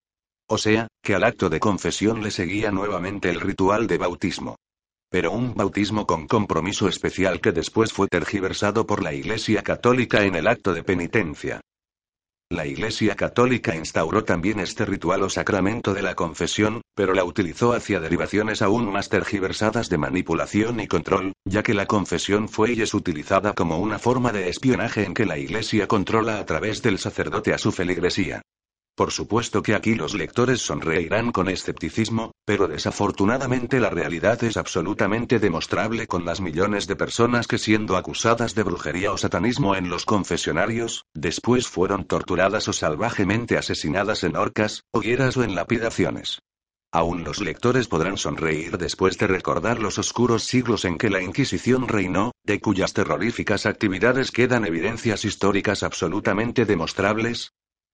O 0.47 0.57
sea, 0.57 0.87
que 1.01 1.15
al 1.15 1.25
acto 1.25 1.49
de 1.49 1.59
confesión 1.59 2.23
le 2.23 2.31
seguía 2.31 2.71
nuevamente 2.71 3.29
el 3.29 3.41
ritual 3.41 3.87
de 3.87 3.97
bautismo. 3.97 4.55
Pero 5.13 5.31
un 5.31 5.53
bautismo 5.53 6.07
con 6.07 6.25
compromiso 6.25 6.87
especial 6.87 7.39
que 7.39 7.51
después 7.51 7.93
fue 7.93 8.07
tergiversado 8.07 8.87
por 8.87 9.03
la 9.03 9.13
Iglesia 9.13 9.61
Católica 9.61 10.23
en 10.23 10.33
el 10.33 10.47
acto 10.47 10.73
de 10.73 10.81
penitencia. 10.81 11.61
La 12.49 12.65
Iglesia 12.65 13.15
Católica 13.15 13.75
instauró 13.75 14.23
también 14.23 14.59
este 14.59 14.85
ritual 14.85 15.21
o 15.21 15.29
sacramento 15.29 15.93
de 15.93 16.01
la 16.01 16.15
confesión, 16.15 16.81
pero 16.95 17.13
la 17.13 17.25
utilizó 17.25 17.73
hacia 17.73 17.99
derivaciones 17.99 18.63
aún 18.63 18.91
más 18.91 19.09
tergiversadas 19.09 19.87
de 19.87 19.99
manipulación 19.99 20.79
y 20.79 20.87
control, 20.87 21.33
ya 21.45 21.61
que 21.61 21.75
la 21.75 21.85
confesión 21.85 22.49
fue 22.49 22.73
y 22.73 22.81
es 22.81 22.95
utilizada 22.95 23.53
como 23.53 23.77
una 23.77 23.99
forma 23.99 24.31
de 24.31 24.49
espionaje 24.49 25.03
en 25.03 25.13
que 25.13 25.27
la 25.27 25.37
Iglesia 25.37 25.87
controla 25.87 26.39
a 26.39 26.45
través 26.47 26.81
del 26.81 26.97
sacerdote 26.97 27.53
a 27.53 27.59
su 27.59 27.71
feligresía. 27.71 28.41
Por 28.95 29.11
supuesto 29.11 29.63
que 29.63 29.73
aquí 29.73 29.95
los 29.95 30.13
lectores 30.13 30.61
sonreirán 30.61 31.31
con 31.31 31.49
escepticismo, 31.49 32.31
pero 32.45 32.67
desafortunadamente 32.67 33.79
la 33.79 33.89
realidad 33.89 34.43
es 34.43 34.55
absolutamente 34.55 35.39
demostrable 35.39 36.05
con 36.05 36.25
las 36.25 36.41
millones 36.41 36.85
de 36.85 36.95
personas 36.95 37.47
que 37.47 37.57
siendo 37.57 37.97
acusadas 37.97 38.53
de 38.53 38.61
brujería 38.61 39.11
o 39.11 39.17
satanismo 39.17 39.75
en 39.75 39.89
los 39.89 40.05
confesionarios, 40.05 41.05
después 41.15 41.67
fueron 41.67 42.05
torturadas 42.05 42.67
o 42.67 42.73
salvajemente 42.73 43.57
asesinadas 43.57 44.23
en 44.23 44.35
horcas, 44.35 44.83
hogueras 44.91 45.37
o 45.37 45.43
en 45.43 45.55
lapidaciones. 45.55 46.43
Aún 46.91 47.23
los 47.23 47.41
lectores 47.41 47.87
podrán 47.87 48.17
sonreír 48.17 48.77
después 48.77 49.17
de 49.17 49.25
recordar 49.25 49.79
los 49.79 49.97
oscuros 49.97 50.43
siglos 50.43 50.85
en 50.85 50.99
que 50.99 51.09
la 51.09 51.23
Inquisición 51.23 51.87
reinó, 51.87 52.33
de 52.43 52.61
cuyas 52.61 52.93
terroríficas 52.93 53.65
actividades 53.65 54.29
quedan 54.29 54.65
evidencias 54.65 55.25
históricas 55.25 55.81
absolutamente 55.81 56.65
demostrables, 56.65 57.53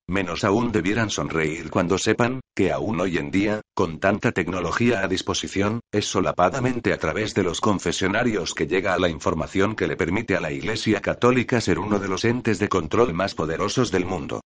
Menos 0.09 0.43
aún 0.43 0.71
debieran 0.71 1.11
sonreír 1.11 1.69
cuando 1.69 1.99
sepan, 1.99 2.39
que 2.55 2.71
aún 2.71 2.99
hoy 2.99 3.19
en 3.19 3.29
día, 3.29 3.61
con 3.75 3.99
tanta 3.99 4.31
tecnología 4.31 5.01
a 5.01 5.07
disposición, 5.07 5.81
es 5.91 6.07
solapadamente 6.07 6.93
a 6.93 6.97
través 6.97 7.35
de 7.35 7.43
los 7.43 7.61
confesionarios 7.61 8.55
que 8.55 8.65
llega 8.65 8.95
a 8.95 8.97
la 8.97 9.09
información 9.09 9.75
que 9.75 9.85
le 9.85 9.95
permite 9.95 10.35
a 10.35 10.41
la 10.41 10.51
Iglesia 10.51 10.99
Católica 10.99 11.61
ser 11.61 11.77
uno 11.77 11.99
de 11.99 12.07
los 12.07 12.25
entes 12.25 12.57
de 12.57 12.69
control 12.69 13.13
más 13.13 13.35
poderosos 13.35 13.91
del 13.91 14.05
mundo. 14.05 14.41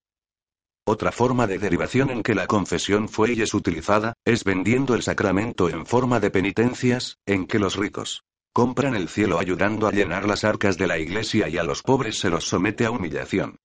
Otra 0.86 1.14
forma 1.14 1.48
de 1.48 1.60
derivación 1.60 2.10
en 2.10 2.24
que 2.24 2.36
la 2.36 2.46
confesión 2.46 3.08
fue 3.08 3.32
y 3.32 3.42
es 3.42 3.54
utilizada, 3.54 4.16
es 4.26 4.44
vendiendo 4.44 4.96
el 4.96 5.02
sacramento 5.02 5.70
en 5.70 5.86
forma 5.86 6.20
de 6.20 6.30
penitencias, 6.30 7.20
en 7.26 7.48
que 7.48 7.60
los 7.60 7.78
ricos 7.78 8.24
compran 8.52 8.96
el 8.96 9.08
cielo 9.08 9.40
ayudando 9.40 9.88
a 9.88 9.92
llenar 9.92 10.28
las 10.28 10.44
arcas 10.44 10.78
de 10.78 10.88
la 10.88 11.00
iglesia 11.00 11.48
y 11.48 11.58
a 11.58 11.64
los 11.64 11.82
pobres 11.84 12.20
se 12.20 12.30
los 12.30 12.44
somete 12.44 12.86
a 12.86 12.92
humillación. 12.92 13.56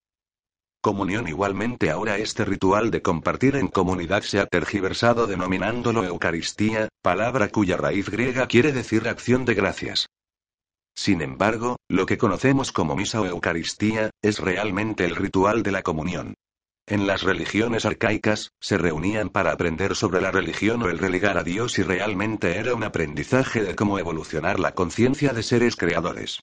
Comunión 0.81 1.27
igualmente 1.27 1.91
ahora 1.91 2.19
este 2.19 2.45
ritual 2.45 2.93
de 2.93 3.03
compartir 3.03 3.57
en 3.57 3.67
comunidad 3.67 4.23
se 4.23 4.39
ha 4.39 4.47
tergiversado 4.47 5.27
denominándolo 5.27 6.05
Eucaristía, 6.05 6.89
palabra 7.03 7.49
cuya 7.49 7.77
raíz 7.77 8.09
griega 8.09 8.47
quiere 8.47 8.73
decir 8.73 9.09
acción 9.09 9.45
de 9.45 9.55
gracias. 9.55 10.07
Sin 10.97 11.21
embargo, 11.21 11.79
lo 11.89 12.07
que 12.07 12.17
conocemos 12.17 12.71
como 12.71 12.95
misa 12.95 13.21
o 13.21 13.27
Eucaristía, 13.27 14.11
es 14.23 14.39
realmente 14.39 15.05
el 15.05 15.17
ritual 15.17 15.65
de 15.65 15.73
la 15.73 15.83
comunión. 15.83 16.35
En 16.87 17.07
las 17.09 17.23
religiones 17.23 17.85
arcaicas, 17.85 18.53
se 18.61 18.79
reunían 18.79 19.31
para 19.31 19.53
aprender 19.53 19.97
sobre 19.97 20.21
la 20.21 20.31
religión 20.31 20.83
o 20.83 20.89
el 20.89 20.99
religar 20.99 21.39
a 21.39 21.45
Dios 21.45 21.79
y 21.79 21.83
realmente 21.83 22.57
era 22.57 22.75
un 22.75 22.85
aprendizaje 22.85 23.63
de 23.63 23.75
cómo 23.75 23.99
evolucionar 23.99 24.59
la 24.61 24.73
conciencia 24.73 25.33
de 25.33 25.43
seres 25.43 25.77
creadores. 25.77 26.41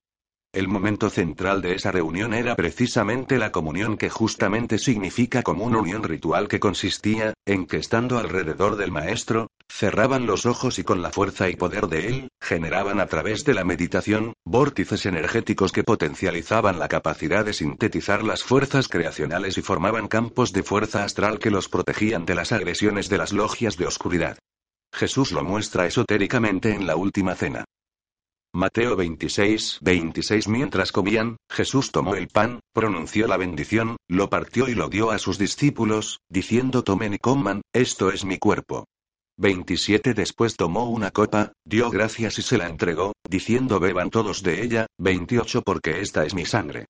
El 0.56 0.70
momento 0.70 1.10
central 1.10 1.62
de 1.62 1.76
esa 1.76 1.92
reunión 1.92 2.34
era 2.34 2.56
precisamente 2.56 3.38
la 3.38 3.52
comunión 3.52 3.98
que 3.98 4.10
justamente 4.10 4.78
significa 4.78 5.44
como 5.44 5.66
una 5.66 5.80
unión 5.80 6.02
ritual 6.02 6.48
que 6.48 6.62
consistía, 6.62 7.34
en 7.46 7.66
que 7.66 7.76
estando 7.76 8.20
alrededor 8.20 8.78
del 8.78 8.90
maestro, 8.90 9.52
cerraban 9.68 10.26
los 10.26 10.46
ojos 10.46 10.80
y 10.80 10.86
con 10.86 11.02
la 11.02 11.12
fuerza 11.12 11.50
y 11.50 11.58
poder 11.58 11.88
de 11.88 12.08
él, 12.08 12.30
generaban 12.40 13.02
a 13.02 13.08
través 13.08 13.44
de 13.44 13.54
la 13.54 13.66
meditación, 13.66 14.32
vórtices 14.46 15.06
energéticos 15.06 15.74
que 15.74 15.84
potencializaban 15.84 16.80
la 16.80 16.88
capacidad 16.88 17.44
de 17.44 17.52
sintetizar 17.52 18.24
las 18.24 18.44
fuerzas 18.44 18.88
creacionales 18.88 19.58
y 19.58 19.62
formaban 19.62 20.08
campos 20.08 20.54
de 20.54 20.64
fuerza 20.64 21.04
astral 21.04 21.38
que 21.38 21.52
los 21.52 21.68
protegían 21.68 22.26
de 22.26 22.36
las 22.36 22.54
agresiones 22.54 23.10
de 23.10 23.18
las 23.18 23.34
logias 23.34 23.76
de 23.76 23.88
oscuridad. 23.88 24.38
Jesús 24.94 25.34
lo 25.34 25.44
muestra 25.44 25.86
esotéricamente 25.86 26.74
en 26.74 26.88
la 26.88 26.96
última 26.96 27.36
cena. 27.36 27.66
Mateo 28.56 28.96
26, 28.96 29.80
26 29.82 30.48
Mientras 30.48 30.94
comían, 30.94 31.36
Jesús 31.52 31.92
tomó 31.92 32.16
el 32.16 32.30
pan, 32.30 32.62
pronunció 32.74 33.28
la 33.28 33.36
bendición, 33.36 33.98
lo 34.08 34.30
partió 34.30 34.70
y 34.70 34.76
lo 34.76 34.88
dio 34.88 35.12
a 35.12 35.20
sus 35.20 35.38
discípulos, 35.38 36.22
diciendo 36.30 36.82
tomen 36.82 37.16
y 37.16 37.18
coman, 37.18 37.64
esto 37.74 38.12
es 38.12 38.24
mi 38.24 38.38
cuerpo. 38.38 38.86
27 39.38 40.14
Después 40.14 40.56
tomó 40.56 40.90
una 40.90 41.12
copa, 41.12 41.52
dio 41.66 41.90
gracias 41.90 42.40
y 42.40 42.44
se 42.44 42.58
la 42.58 42.68
entregó, 42.68 43.12
diciendo 43.30 43.82
beban 43.82 44.10
todos 44.10 44.42
de 44.42 44.64
ella, 44.64 44.88
28 45.00 45.62
Porque 45.62 46.00
esta 46.00 46.24
es 46.26 46.34
mi 46.34 46.46
sangre. 46.46 46.86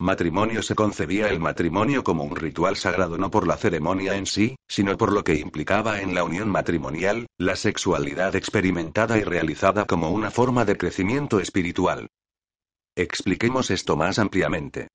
Matrimonio 0.00 0.62
se 0.62 0.74
concebía 0.74 1.28
el 1.28 1.40
matrimonio 1.40 2.02
como 2.02 2.24
un 2.24 2.34
ritual 2.34 2.76
sagrado 2.76 3.18
no 3.18 3.30
por 3.30 3.46
la 3.46 3.58
ceremonia 3.58 4.16
en 4.16 4.24
sí, 4.24 4.56
sino 4.66 4.96
por 4.96 5.12
lo 5.12 5.22
que 5.22 5.34
implicaba 5.34 6.00
en 6.00 6.14
la 6.14 6.24
unión 6.24 6.48
matrimonial, 6.48 7.26
la 7.36 7.54
sexualidad 7.54 8.34
experimentada 8.34 9.18
y 9.18 9.24
realizada 9.24 9.84
como 9.84 10.10
una 10.10 10.30
forma 10.30 10.64
de 10.64 10.78
crecimiento 10.78 11.38
espiritual. 11.38 12.08
Expliquemos 12.96 13.70
esto 13.70 13.94
más 13.94 14.18
ampliamente. 14.18 14.88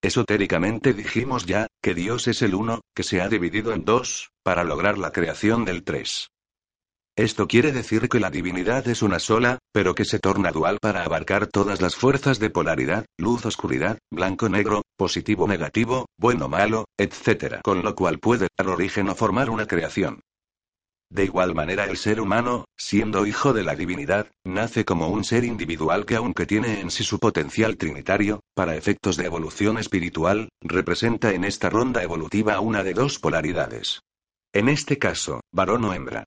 Esotéricamente 0.00 0.94
dijimos 0.94 1.44
ya, 1.44 1.66
que 1.82 1.94
Dios 1.94 2.28
es 2.28 2.40
el 2.42 2.54
uno, 2.54 2.82
que 2.94 3.02
se 3.02 3.20
ha 3.20 3.28
dividido 3.28 3.72
en 3.72 3.84
dos, 3.84 4.30
para 4.44 4.62
lograr 4.62 4.96
la 4.96 5.10
creación 5.10 5.64
del 5.64 5.82
tres. 5.82 6.31
Esto 7.16 7.46
quiere 7.46 7.72
decir 7.72 8.08
que 8.08 8.20
la 8.20 8.30
divinidad 8.30 8.88
es 8.88 9.02
una 9.02 9.18
sola, 9.18 9.58
pero 9.70 9.94
que 9.94 10.06
se 10.06 10.18
torna 10.18 10.50
dual 10.50 10.78
para 10.80 11.04
abarcar 11.04 11.46
todas 11.46 11.82
las 11.82 11.94
fuerzas 11.94 12.38
de 12.38 12.48
polaridad, 12.48 13.04
luz-oscuridad, 13.18 13.98
blanco-negro, 14.10 14.80
positivo-negativo, 14.96 16.06
bueno-malo, 16.16 16.86
etc. 16.96 17.60
Con 17.62 17.82
lo 17.82 17.94
cual 17.94 18.18
puede 18.18 18.48
dar 18.56 18.68
origen 18.68 19.10
o 19.10 19.14
formar 19.14 19.50
una 19.50 19.66
creación. 19.66 20.20
De 21.10 21.24
igual 21.26 21.54
manera 21.54 21.84
el 21.84 21.98
ser 21.98 22.18
humano, 22.18 22.64
siendo 22.78 23.26
hijo 23.26 23.52
de 23.52 23.64
la 23.64 23.74
divinidad, 23.74 24.28
nace 24.42 24.86
como 24.86 25.08
un 25.08 25.24
ser 25.24 25.44
individual 25.44 26.06
que 26.06 26.16
aunque 26.16 26.46
tiene 26.46 26.80
en 26.80 26.90
sí 26.90 27.04
su 27.04 27.18
potencial 27.18 27.76
trinitario, 27.76 28.40
para 28.54 28.74
efectos 28.74 29.18
de 29.18 29.26
evolución 29.26 29.76
espiritual, 29.76 30.48
representa 30.62 31.34
en 31.34 31.44
esta 31.44 31.68
ronda 31.68 32.02
evolutiva 32.02 32.58
una 32.60 32.82
de 32.82 32.94
dos 32.94 33.18
polaridades. 33.18 34.00
En 34.54 34.70
este 34.70 34.96
caso, 34.98 35.42
varón 35.52 35.84
o 35.84 35.92
hembra. 35.92 36.24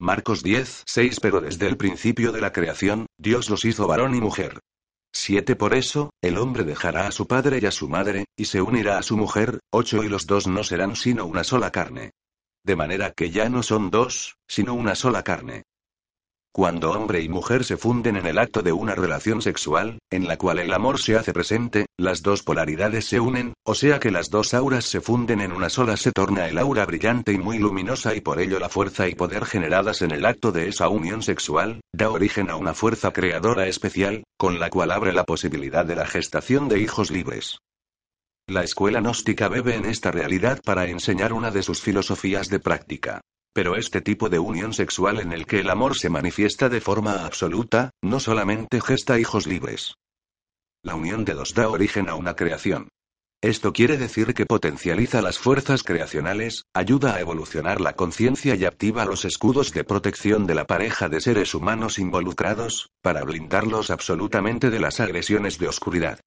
Marcos 0.00 0.44
10, 0.44 0.84
6 0.86 1.18
Pero 1.20 1.40
desde 1.40 1.66
el 1.66 1.76
principio 1.76 2.30
de 2.30 2.40
la 2.40 2.52
creación, 2.52 3.06
Dios 3.18 3.50
los 3.50 3.64
hizo 3.64 3.88
varón 3.88 4.14
y 4.14 4.20
mujer. 4.20 4.60
7 5.12 5.56
Por 5.56 5.74
eso, 5.74 6.10
el 6.22 6.38
hombre 6.38 6.62
dejará 6.62 7.08
a 7.08 7.10
su 7.10 7.26
padre 7.26 7.58
y 7.60 7.66
a 7.66 7.72
su 7.72 7.88
madre, 7.88 8.26
y 8.36 8.44
se 8.44 8.62
unirá 8.62 8.98
a 8.98 9.02
su 9.02 9.16
mujer, 9.16 9.58
8 9.72 10.04
Y 10.04 10.08
los 10.08 10.26
dos 10.26 10.46
no 10.46 10.62
serán 10.62 10.94
sino 10.94 11.26
una 11.26 11.42
sola 11.42 11.72
carne. 11.72 12.12
De 12.64 12.76
manera 12.76 13.12
que 13.12 13.30
ya 13.30 13.48
no 13.48 13.64
son 13.64 13.90
dos, 13.90 14.36
sino 14.46 14.74
una 14.74 14.94
sola 14.94 15.24
carne. 15.24 15.64
Cuando 16.58 16.90
hombre 16.90 17.22
y 17.22 17.28
mujer 17.28 17.62
se 17.62 17.76
funden 17.76 18.16
en 18.16 18.26
el 18.26 18.36
acto 18.36 18.62
de 18.62 18.72
una 18.72 18.96
relación 18.96 19.42
sexual, 19.42 20.00
en 20.10 20.26
la 20.26 20.36
cual 20.38 20.58
el 20.58 20.72
amor 20.72 21.00
se 21.00 21.14
hace 21.14 21.32
presente, 21.32 21.86
las 21.96 22.20
dos 22.20 22.42
polaridades 22.42 23.04
se 23.04 23.20
unen, 23.20 23.52
o 23.64 23.76
sea 23.76 24.00
que 24.00 24.10
las 24.10 24.28
dos 24.28 24.54
auras 24.54 24.84
se 24.84 25.00
funden 25.00 25.40
en 25.40 25.52
una 25.52 25.68
sola 25.68 25.96
se 25.96 26.10
torna 26.10 26.48
el 26.48 26.58
aura 26.58 26.84
brillante 26.84 27.32
y 27.32 27.38
muy 27.38 27.60
luminosa 27.60 28.12
y 28.16 28.22
por 28.22 28.40
ello 28.40 28.58
la 28.58 28.68
fuerza 28.68 29.06
y 29.06 29.14
poder 29.14 29.44
generadas 29.44 30.02
en 30.02 30.10
el 30.10 30.26
acto 30.26 30.50
de 30.50 30.66
esa 30.66 30.88
unión 30.88 31.22
sexual, 31.22 31.80
da 31.92 32.10
origen 32.10 32.50
a 32.50 32.56
una 32.56 32.74
fuerza 32.74 33.12
creadora 33.12 33.68
especial, 33.68 34.24
con 34.36 34.58
la 34.58 34.68
cual 34.68 34.90
abre 34.90 35.12
la 35.12 35.22
posibilidad 35.22 35.86
de 35.86 35.94
la 35.94 36.08
gestación 36.08 36.68
de 36.68 36.80
hijos 36.80 37.12
libres. 37.12 37.58
La 38.48 38.64
escuela 38.64 38.98
gnóstica 38.98 39.48
bebe 39.48 39.76
en 39.76 39.84
esta 39.84 40.10
realidad 40.10 40.58
para 40.64 40.88
enseñar 40.88 41.32
una 41.32 41.52
de 41.52 41.62
sus 41.62 41.80
filosofías 41.80 42.48
de 42.48 42.58
práctica. 42.58 43.20
Pero 43.52 43.76
este 43.76 44.00
tipo 44.00 44.28
de 44.28 44.38
unión 44.38 44.72
sexual 44.72 45.20
en 45.20 45.32
el 45.32 45.46
que 45.46 45.60
el 45.60 45.70
amor 45.70 45.96
se 45.96 46.10
manifiesta 46.10 46.68
de 46.68 46.80
forma 46.80 47.24
absoluta, 47.24 47.90
no 48.02 48.20
solamente 48.20 48.80
gesta 48.80 49.18
hijos 49.18 49.46
libres. 49.46 49.94
La 50.82 50.94
unión 50.94 51.24
de 51.24 51.34
dos 51.34 51.54
da 51.54 51.68
origen 51.68 52.08
a 52.08 52.14
una 52.14 52.36
creación. 52.36 52.88
Esto 53.40 53.72
quiere 53.72 53.98
decir 53.98 54.34
que 54.34 54.46
potencializa 54.46 55.22
las 55.22 55.38
fuerzas 55.38 55.84
creacionales, 55.84 56.64
ayuda 56.74 57.14
a 57.14 57.20
evolucionar 57.20 57.80
la 57.80 57.92
conciencia 57.92 58.56
y 58.56 58.64
activa 58.64 59.04
los 59.04 59.24
escudos 59.24 59.72
de 59.72 59.84
protección 59.84 60.44
de 60.46 60.56
la 60.56 60.66
pareja 60.66 61.08
de 61.08 61.20
seres 61.20 61.54
humanos 61.54 62.00
involucrados, 62.00 62.90
para 63.00 63.22
blindarlos 63.22 63.90
absolutamente 63.90 64.70
de 64.70 64.80
las 64.80 64.98
agresiones 64.98 65.58
de 65.58 65.68
oscuridad. 65.68 66.20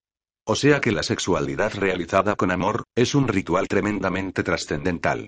O 0.48 0.56
sea 0.56 0.80
que 0.80 0.94
la 0.94 1.04
sexualidad 1.04 1.74
realizada 1.76 2.36
con 2.36 2.50
amor, 2.50 2.86
es 2.96 3.14
un 3.14 3.28
ritual 3.28 3.68
tremendamente 3.68 4.42
trascendental. 4.42 5.28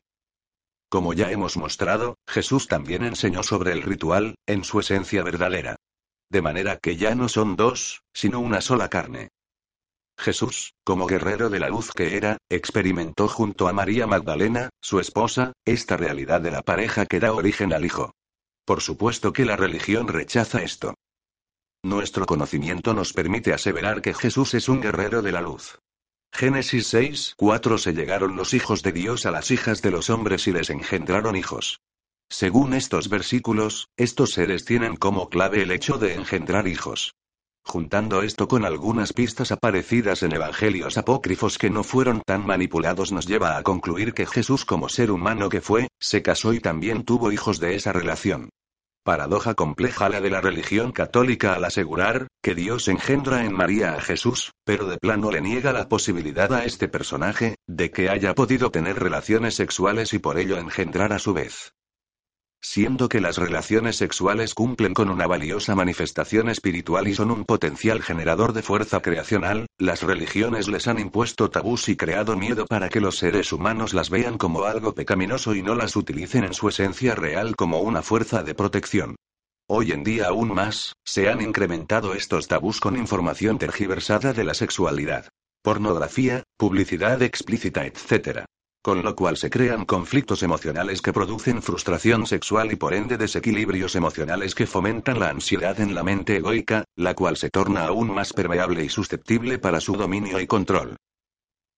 Como 0.93 1.13
ya 1.13 1.31
hemos 1.31 1.57
mostrado, 1.57 2.19
Jesús 2.27 2.67
también 2.67 3.03
enseñó 3.03 3.41
sobre 3.41 3.71
el 3.71 3.81
ritual, 3.81 4.35
en 4.45 4.63
su 4.63 4.79
esencia 4.79 5.23
verdadera. 5.23 5.75
De 6.29 6.43
manera 6.43 6.77
que 6.77 6.97
ya 6.97 7.15
no 7.15 7.29
son 7.29 7.55
dos, 7.55 8.03
sino 8.13 8.39
una 8.39 8.61
sola 8.61 8.89
carne. 8.89 9.29
Jesús, 10.19 10.75
como 10.83 11.07
guerrero 11.07 11.49
de 11.49 11.59
la 11.59 11.69
luz 11.69 11.89
que 11.89 12.15
era, 12.15 12.37
experimentó 12.47 13.27
junto 13.27 13.67
a 13.67 13.73
María 13.73 14.05
Magdalena, 14.05 14.69
su 14.83 14.99
esposa, 14.99 15.53
esta 15.65 15.97
realidad 15.97 16.41
de 16.41 16.51
la 16.51 16.61
pareja 16.61 17.07
que 17.07 17.19
da 17.19 17.33
origen 17.33 17.73
al 17.73 17.85
Hijo. 17.85 18.11
Por 18.63 18.81
supuesto 18.81 19.33
que 19.33 19.45
la 19.45 19.55
religión 19.55 20.07
rechaza 20.07 20.61
esto. 20.61 20.93
Nuestro 21.81 22.27
conocimiento 22.27 22.93
nos 22.93 23.13
permite 23.13 23.51
aseverar 23.51 24.03
que 24.03 24.13
Jesús 24.13 24.53
es 24.53 24.69
un 24.69 24.79
guerrero 24.79 25.23
de 25.23 25.31
la 25.31 25.41
luz. 25.41 25.79
Génesis 26.35 26.87
6, 26.87 27.35
4 27.37 27.77
Se 27.77 27.93
llegaron 27.93 28.35
los 28.35 28.55
hijos 28.55 28.81
de 28.81 28.91
Dios 28.91 29.27
a 29.27 29.31
las 29.31 29.51
hijas 29.51 29.83
de 29.83 29.91
los 29.91 30.09
hombres 30.09 30.47
y 30.47 30.51
les 30.51 30.71
engendraron 30.71 31.35
hijos. 31.35 31.79
Según 32.27 32.73
estos 32.73 33.07
versículos, 33.07 33.89
estos 33.97 34.31
seres 34.31 34.65
tienen 34.65 34.95
como 34.95 35.29
clave 35.29 35.61
el 35.61 35.69
hecho 35.69 35.99
de 35.99 36.15
engendrar 36.15 36.67
hijos. 36.67 37.13
Juntando 37.63 38.23
esto 38.23 38.47
con 38.47 38.65
algunas 38.65 39.13
pistas 39.13 39.51
aparecidas 39.51 40.23
en 40.23 40.33
evangelios 40.33 40.97
apócrifos 40.97 41.59
que 41.59 41.69
no 41.69 41.83
fueron 41.83 42.23
tan 42.25 42.47
manipulados 42.47 43.11
nos 43.11 43.27
lleva 43.27 43.55
a 43.55 43.61
concluir 43.61 44.15
que 44.15 44.25
Jesús 44.25 44.65
como 44.65 44.89
ser 44.89 45.11
humano 45.11 45.49
que 45.49 45.61
fue, 45.61 45.87
se 45.99 46.23
casó 46.23 46.53
y 46.53 46.59
también 46.59 47.03
tuvo 47.03 47.31
hijos 47.31 47.59
de 47.59 47.75
esa 47.75 47.93
relación. 47.93 48.49
Paradoja 49.03 49.53
compleja 49.53 50.07
la 50.07 50.21
de 50.21 50.29
la 50.29 50.39
religión 50.39 50.93
católica 50.93 51.55
al 51.55 51.65
asegurar, 51.65 52.27
que 52.41 52.55
Dios 52.55 52.87
engendra 52.87 53.43
en 53.43 53.51
María 53.51 53.95
a 53.95 54.01
Jesús, 54.01 54.53
pero 54.63 54.87
de 54.87 54.97
plano 54.97 55.29
le 55.29 55.41
niega 55.41 55.73
la 55.73 55.89
posibilidad 55.89 56.53
a 56.53 56.63
este 56.63 56.87
personaje, 56.87 57.55
de 57.67 57.91
que 57.91 58.09
haya 58.09 58.33
podido 58.33 58.71
tener 58.71 58.97
relaciones 58.97 59.55
sexuales 59.55 60.13
y 60.13 60.19
por 60.19 60.37
ello 60.37 60.57
engendrar 60.57 61.11
a 61.11 61.19
su 61.19 61.33
vez. 61.33 61.73
Siendo 62.65 63.09
que 63.09 63.19
las 63.19 63.37
relaciones 63.37 63.97
sexuales 63.97 64.53
cumplen 64.53 64.93
con 64.93 65.09
una 65.09 65.27
valiosa 65.27 65.75
manifestación 65.75 66.47
espiritual 66.47 67.09
y 67.09 67.13
son 67.13 67.29
un 67.29 67.43
potencial 67.43 68.01
generador 68.01 68.53
de 68.53 68.61
fuerza 68.61 69.01
creacional, 69.01 69.67
las 69.77 70.01
religiones 70.01 70.69
les 70.69 70.87
han 70.87 70.97
impuesto 70.97 71.49
tabús 71.49 71.89
y 71.89 71.97
creado 71.97 72.37
miedo 72.37 72.65
para 72.65 72.87
que 72.87 73.01
los 73.01 73.17
seres 73.17 73.51
humanos 73.51 73.93
las 73.93 74.09
vean 74.09 74.37
como 74.37 74.63
algo 74.63 74.95
pecaminoso 74.95 75.53
y 75.53 75.61
no 75.61 75.75
las 75.75 75.97
utilicen 75.97 76.45
en 76.45 76.53
su 76.53 76.69
esencia 76.69 77.15
real 77.15 77.57
como 77.57 77.81
una 77.81 78.01
fuerza 78.01 78.43
de 78.43 78.55
protección. 78.55 79.17
Hoy 79.67 79.91
en 79.91 80.05
día 80.05 80.27
aún 80.27 80.53
más, 80.53 80.93
se 81.03 81.29
han 81.29 81.41
incrementado 81.41 82.13
estos 82.13 82.47
tabús 82.47 82.79
con 82.79 82.95
información 82.95 83.57
tergiversada 83.57 84.31
de 84.31 84.45
la 84.45 84.53
sexualidad. 84.53 85.27
Pornografía, 85.61 86.43
publicidad 86.57 87.21
explícita, 87.23 87.85
etc 87.85 88.45
con 88.83 89.01
lo 89.01 89.15
cual 89.15 89.37
se 89.37 89.49
crean 89.49 89.85
conflictos 89.85 90.43
emocionales 90.43 91.01
que 91.01 91.13
producen 91.13 91.61
frustración 91.61 92.27
sexual 92.27 92.73
y 92.73 92.75
por 92.75 92.93
ende 92.93 93.17
desequilibrios 93.17 93.95
emocionales 93.95 94.53
que 94.53 94.67
fomentan 94.67 95.21
la 95.21 95.29
ansiedad 95.29 95.79
en 95.79 95.95
la 95.95 96.03
mente 96.03 96.35
egoica, 96.35 96.83
la 96.97 97.13
cual 97.13 97.37
se 97.37 97.49
torna 97.49 97.85
aún 97.85 98.13
más 98.13 98.33
permeable 98.33 98.83
y 98.83 98.89
susceptible 98.89 99.57
para 99.57 99.79
su 99.79 99.95
dominio 99.95 100.37
y 100.41 100.47
control. 100.47 100.97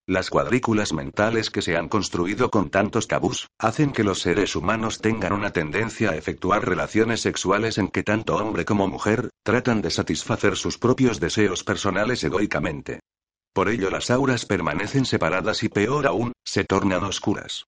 Las 0.08 0.32
cuadrículas 0.32 0.94
mentales 0.94 1.52
que 1.52 1.62
se 1.62 1.78
han 1.78 1.90
construido 1.90 2.50
con 2.50 2.72
tantos 2.72 3.08
tabús, 3.08 3.50
hacen 3.60 3.92
que 3.92 4.04
los 4.04 4.22
seres 4.22 4.56
humanos 4.56 5.00
tengan 5.00 5.34
una 5.34 5.52
tendencia 5.52 6.10
a 6.10 6.16
efectuar 6.16 6.68
relaciones 6.68 7.22
sexuales 7.22 7.78
en 7.78 7.90
que 7.90 8.02
tanto 8.02 8.36
hombre 8.36 8.66
como 8.66 8.88
mujer, 8.88 9.30
tratan 9.44 9.84
de 9.84 9.92
satisfacer 9.92 10.58
sus 10.58 10.80
propios 10.80 11.20
deseos 11.20 11.64
personales 11.64 12.24
egoicamente. 12.24 13.02
Por 13.56 13.70
ello 13.70 13.90
las 13.90 14.12
auras 14.12 14.46
permanecen 14.46 15.06
separadas 15.06 15.64
y 15.64 15.70
peor 15.70 16.08
aún, 16.08 16.34
se 16.44 16.66
tornan 16.66 17.06
oscuras. 17.06 17.68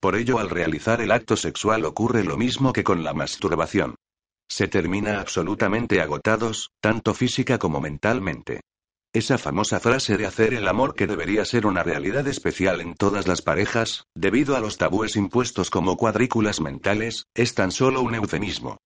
Por 0.00 0.16
ello 0.16 0.40
al 0.40 0.50
realizar 0.50 1.00
el 1.00 1.12
acto 1.12 1.36
sexual 1.36 1.84
ocurre 1.84 2.24
lo 2.24 2.36
mismo 2.36 2.72
que 2.72 2.82
con 2.82 3.04
la 3.04 3.14
masturbación. 3.14 3.94
Se 4.50 4.66
termina 4.66 5.20
absolutamente 5.20 6.00
agotados, 6.00 6.70
tanto 6.80 7.14
física 7.14 7.56
como 7.60 7.80
mentalmente. 7.80 8.62
Esa 9.12 9.38
famosa 9.38 9.78
frase 9.78 10.16
de 10.16 10.26
hacer 10.26 10.54
el 10.54 10.66
amor 10.66 10.96
que 10.96 11.06
debería 11.06 11.44
ser 11.44 11.66
una 11.66 11.84
realidad 11.84 12.26
especial 12.26 12.80
en 12.80 12.94
todas 12.94 13.28
las 13.28 13.40
parejas, 13.40 14.06
debido 14.16 14.56
a 14.56 14.60
los 14.60 14.76
tabúes 14.76 15.14
impuestos 15.14 15.70
como 15.70 15.96
cuadrículas 15.96 16.60
mentales, 16.60 17.26
es 17.34 17.54
tan 17.54 17.70
solo 17.70 18.02
un 18.02 18.16
eufemismo. 18.16 18.78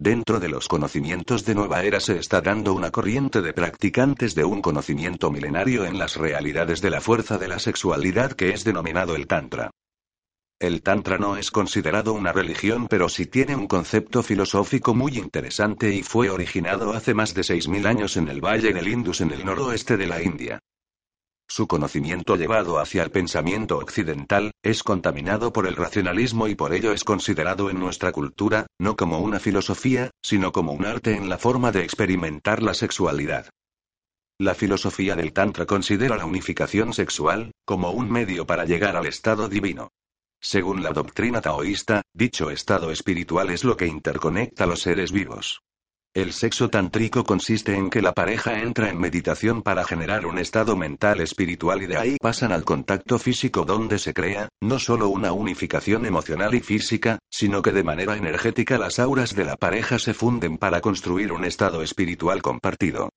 Dentro 0.00 0.40
de 0.40 0.48
los 0.48 0.66
conocimientos 0.66 1.44
de 1.44 1.54
nueva 1.54 1.82
era 1.82 2.00
se 2.00 2.18
está 2.18 2.40
dando 2.40 2.72
una 2.72 2.90
corriente 2.90 3.42
de 3.42 3.52
practicantes 3.52 4.34
de 4.34 4.44
un 4.44 4.62
conocimiento 4.62 5.30
milenario 5.30 5.84
en 5.84 5.98
las 5.98 6.16
realidades 6.16 6.80
de 6.80 6.88
la 6.88 7.02
fuerza 7.02 7.36
de 7.36 7.48
la 7.48 7.58
sexualidad 7.58 8.32
que 8.32 8.48
es 8.54 8.64
denominado 8.64 9.14
el 9.14 9.26
Tantra. 9.26 9.70
El 10.58 10.80
Tantra 10.80 11.18
no 11.18 11.36
es 11.36 11.50
considerado 11.50 12.14
una 12.14 12.32
religión 12.32 12.86
pero 12.88 13.10
sí 13.10 13.26
tiene 13.26 13.54
un 13.54 13.66
concepto 13.66 14.22
filosófico 14.22 14.94
muy 14.94 15.18
interesante 15.18 15.94
y 15.94 16.02
fue 16.02 16.30
originado 16.30 16.94
hace 16.94 17.12
más 17.12 17.34
de 17.34 17.42
6.000 17.42 17.84
años 17.86 18.16
en 18.16 18.28
el 18.28 18.42
Valle 18.42 18.72
del 18.72 18.88
Indus 18.88 19.20
en 19.20 19.32
el 19.32 19.44
noroeste 19.44 19.98
de 19.98 20.06
la 20.06 20.22
India. 20.22 20.60
Su 21.50 21.66
conocimiento 21.66 22.36
llevado 22.36 22.78
hacia 22.78 23.02
el 23.02 23.10
pensamiento 23.10 23.78
occidental, 23.78 24.52
es 24.62 24.84
contaminado 24.84 25.52
por 25.52 25.66
el 25.66 25.74
racionalismo 25.74 26.46
y 26.46 26.54
por 26.54 26.72
ello 26.72 26.92
es 26.92 27.02
considerado 27.02 27.70
en 27.70 27.80
nuestra 27.80 28.12
cultura, 28.12 28.66
no 28.78 28.96
como 28.96 29.18
una 29.18 29.40
filosofía, 29.40 30.12
sino 30.22 30.52
como 30.52 30.70
un 30.72 30.86
arte 30.86 31.16
en 31.16 31.28
la 31.28 31.38
forma 31.38 31.72
de 31.72 31.82
experimentar 31.82 32.62
la 32.62 32.72
sexualidad. 32.72 33.50
La 34.38 34.54
filosofía 34.54 35.16
del 35.16 35.32
Tantra 35.32 35.66
considera 35.66 36.16
la 36.16 36.24
unificación 36.24 36.92
sexual, 36.92 37.50
como 37.64 37.90
un 37.90 38.12
medio 38.12 38.46
para 38.46 38.64
llegar 38.64 38.94
al 38.94 39.06
estado 39.06 39.48
divino. 39.48 39.88
Según 40.40 40.84
la 40.84 40.92
doctrina 40.92 41.40
taoísta, 41.40 42.02
dicho 42.14 42.52
estado 42.52 42.92
espiritual 42.92 43.50
es 43.50 43.64
lo 43.64 43.76
que 43.76 43.88
interconecta 43.88 44.66
los 44.66 44.82
seres 44.82 45.10
vivos. 45.10 45.62
El 46.12 46.32
sexo 46.32 46.68
tántrico 46.68 47.22
consiste 47.22 47.76
en 47.76 47.88
que 47.88 48.02
la 48.02 48.12
pareja 48.12 48.62
entra 48.62 48.90
en 48.90 48.98
meditación 48.98 49.62
para 49.62 49.84
generar 49.84 50.26
un 50.26 50.38
estado 50.38 50.74
mental 50.76 51.20
espiritual 51.20 51.82
y 51.82 51.86
de 51.86 51.98
ahí 51.98 52.16
pasan 52.20 52.50
al 52.50 52.64
contacto 52.64 53.16
físico 53.20 53.64
donde 53.64 54.00
se 54.00 54.12
crea, 54.12 54.48
no 54.60 54.80
solo 54.80 55.08
una 55.08 55.30
unificación 55.30 56.06
emocional 56.06 56.52
y 56.56 56.60
física, 56.62 57.20
sino 57.30 57.62
que 57.62 57.70
de 57.70 57.84
manera 57.84 58.16
energética 58.16 58.76
las 58.76 58.98
auras 58.98 59.36
de 59.36 59.44
la 59.44 59.54
pareja 59.54 60.00
se 60.00 60.12
funden 60.12 60.58
para 60.58 60.80
construir 60.80 61.30
un 61.30 61.44
estado 61.44 61.80
espiritual 61.80 62.42
compartido. 62.42 63.10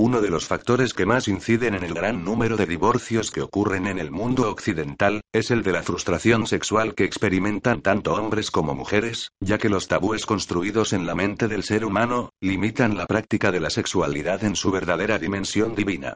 Uno 0.00 0.20
de 0.20 0.30
los 0.30 0.46
factores 0.46 0.94
que 0.94 1.06
más 1.06 1.26
inciden 1.26 1.74
en 1.74 1.82
el 1.82 1.92
gran 1.92 2.24
número 2.24 2.56
de 2.56 2.66
divorcios 2.66 3.32
que 3.32 3.42
ocurren 3.42 3.88
en 3.88 3.98
el 3.98 4.12
mundo 4.12 4.48
occidental, 4.48 5.22
es 5.32 5.50
el 5.50 5.64
de 5.64 5.72
la 5.72 5.82
frustración 5.82 6.46
sexual 6.46 6.94
que 6.94 7.02
experimentan 7.02 7.82
tanto 7.82 8.14
hombres 8.14 8.52
como 8.52 8.76
mujeres, 8.76 9.32
ya 9.40 9.58
que 9.58 9.68
los 9.68 9.88
tabúes 9.88 10.24
construidos 10.24 10.92
en 10.92 11.04
la 11.04 11.16
mente 11.16 11.48
del 11.48 11.64
ser 11.64 11.84
humano, 11.84 12.30
limitan 12.40 12.96
la 12.96 13.06
práctica 13.06 13.50
de 13.50 13.58
la 13.58 13.70
sexualidad 13.70 14.44
en 14.44 14.54
su 14.54 14.70
verdadera 14.70 15.18
dimensión 15.18 15.74
divina. 15.74 16.14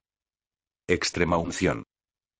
Extrema 0.86 1.36
unción. 1.36 1.82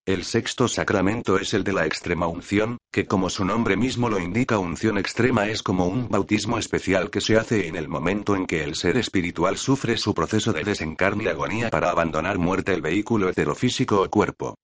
El 0.05 0.25
sexto 0.25 0.67
sacramento 0.67 1.37
es 1.37 1.53
el 1.53 1.63
de 1.63 1.71
la 1.71 1.85
extrema 1.85 2.27
unción, 2.27 2.77
que 2.91 3.05
como 3.05 3.29
su 3.29 3.45
nombre 3.45 3.77
mismo 3.77 4.09
lo 4.09 4.19
indica, 4.19 4.57
unción 4.57 4.97
extrema 4.97 5.47
es 5.47 5.63
como 5.63 5.87
un 5.87 6.09
bautismo 6.09 6.57
especial 6.57 7.09
que 7.09 7.21
se 7.21 7.37
hace 7.37 7.69
en 7.69 7.77
el 7.77 7.87
momento 7.87 8.35
en 8.35 8.45
que 8.45 8.65
el 8.65 8.75
ser 8.75 8.97
espiritual 8.97 9.55
sufre 9.57 9.95
su 9.95 10.13
proceso 10.13 10.51
de 10.51 10.65
desencarne 10.65 11.23
y 11.23 11.27
agonía 11.29 11.69
para 11.69 11.89
abandonar 11.89 12.37
muerte 12.37 12.73
el 12.73 12.81
vehículo 12.81 13.29
heterofísico 13.29 14.01
o 14.01 14.09
cuerpo. 14.09 14.55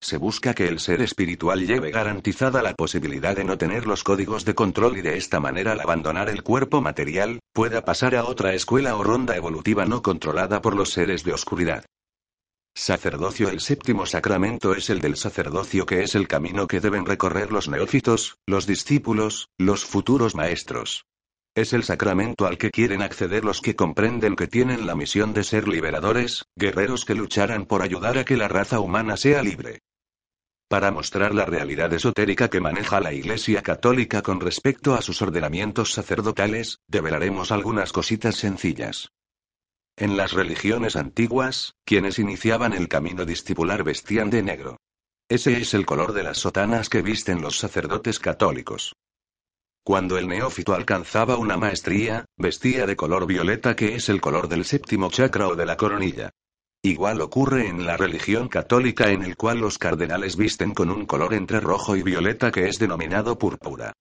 Se 0.00 0.16
busca 0.16 0.54
que 0.54 0.66
el 0.66 0.80
ser 0.80 1.02
espiritual 1.02 1.66
lleve 1.66 1.90
garantizada 1.90 2.62
la 2.62 2.72
posibilidad 2.72 3.36
de 3.36 3.44
no 3.44 3.58
tener 3.58 3.86
los 3.86 4.02
códigos 4.02 4.46
de 4.46 4.54
control 4.54 4.96
y 4.96 5.02
de 5.02 5.18
esta 5.18 5.40
manera 5.40 5.72
al 5.72 5.80
abandonar 5.80 6.30
el 6.30 6.42
cuerpo 6.42 6.80
material, 6.80 7.40
pueda 7.52 7.84
pasar 7.84 8.14
a 8.14 8.24
otra 8.24 8.54
escuela 8.54 8.96
o 8.96 9.04
ronda 9.04 9.36
evolutiva 9.36 9.84
no 9.84 10.00
controlada 10.00 10.62
por 10.62 10.74
los 10.74 10.88
seres 10.88 11.22
de 11.22 11.34
oscuridad. 11.34 11.84
Sacerdocio 12.78 13.48
El 13.48 13.60
séptimo 13.60 14.04
sacramento 14.04 14.74
es 14.74 14.90
el 14.90 15.00
del 15.00 15.16
sacerdocio 15.16 15.86
que 15.86 16.02
es 16.02 16.14
el 16.14 16.28
camino 16.28 16.66
que 16.66 16.78
deben 16.78 17.06
recorrer 17.06 17.50
los 17.50 17.70
neófitos, 17.70 18.36
los 18.46 18.66
discípulos, 18.66 19.48
los 19.56 19.86
futuros 19.86 20.34
maestros. 20.34 21.06
Es 21.54 21.72
el 21.72 21.84
sacramento 21.84 22.44
al 22.46 22.58
que 22.58 22.70
quieren 22.70 23.00
acceder 23.00 23.46
los 23.46 23.62
que 23.62 23.74
comprenden 23.74 24.36
que 24.36 24.46
tienen 24.46 24.86
la 24.86 24.94
misión 24.94 25.32
de 25.32 25.42
ser 25.42 25.68
liberadores, 25.68 26.44
guerreros 26.54 27.06
que 27.06 27.14
lucharán 27.14 27.64
por 27.64 27.80
ayudar 27.80 28.18
a 28.18 28.26
que 28.26 28.36
la 28.36 28.46
raza 28.46 28.78
humana 28.78 29.16
sea 29.16 29.42
libre. 29.42 29.80
Para 30.68 30.90
mostrar 30.90 31.34
la 31.34 31.46
realidad 31.46 31.90
esotérica 31.94 32.50
que 32.50 32.60
maneja 32.60 33.00
la 33.00 33.14
Iglesia 33.14 33.62
Católica 33.62 34.20
con 34.20 34.38
respecto 34.38 34.94
a 34.94 35.00
sus 35.00 35.22
ordenamientos 35.22 35.94
sacerdotales, 35.94 36.80
develaremos 36.88 37.52
algunas 37.52 37.90
cositas 37.94 38.36
sencillas. 38.36 39.12
En 39.98 40.18
las 40.18 40.32
religiones 40.32 40.94
antiguas, 40.94 41.74
quienes 41.86 42.18
iniciaban 42.18 42.74
el 42.74 42.86
camino 42.86 43.24
discipular 43.24 43.82
vestían 43.82 44.28
de 44.28 44.42
negro. 44.42 44.76
Ese 45.26 45.56
es 45.56 45.72
el 45.72 45.86
color 45.86 46.12
de 46.12 46.22
las 46.22 46.36
sotanas 46.36 46.90
que 46.90 47.00
visten 47.00 47.40
los 47.40 47.58
sacerdotes 47.58 48.18
católicos. 48.18 48.94
Cuando 49.82 50.18
el 50.18 50.28
neófito 50.28 50.74
alcanzaba 50.74 51.38
una 51.38 51.56
maestría, 51.56 52.26
vestía 52.36 52.84
de 52.84 52.94
color 52.94 53.26
violeta 53.26 53.74
que 53.74 53.94
es 53.94 54.10
el 54.10 54.20
color 54.20 54.48
del 54.48 54.66
séptimo 54.66 55.10
chakra 55.10 55.48
o 55.48 55.56
de 55.56 55.64
la 55.64 55.78
coronilla. 55.78 56.30
Igual 56.82 57.22
ocurre 57.22 57.66
en 57.66 57.86
la 57.86 57.96
religión 57.96 58.48
católica 58.48 59.08
en 59.10 59.22
el 59.22 59.34
cual 59.36 59.60
los 59.60 59.78
cardenales 59.78 60.36
visten 60.36 60.74
con 60.74 60.90
un 60.90 61.06
color 61.06 61.32
entre 61.32 61.60
rojo 61.60 61.96
y 61.96 62.02
violeta 62.02 62.52
que 62.52 62.68
es 62.68 62.78
denominado 62.78 63.38
púrpura. 63.38 63.94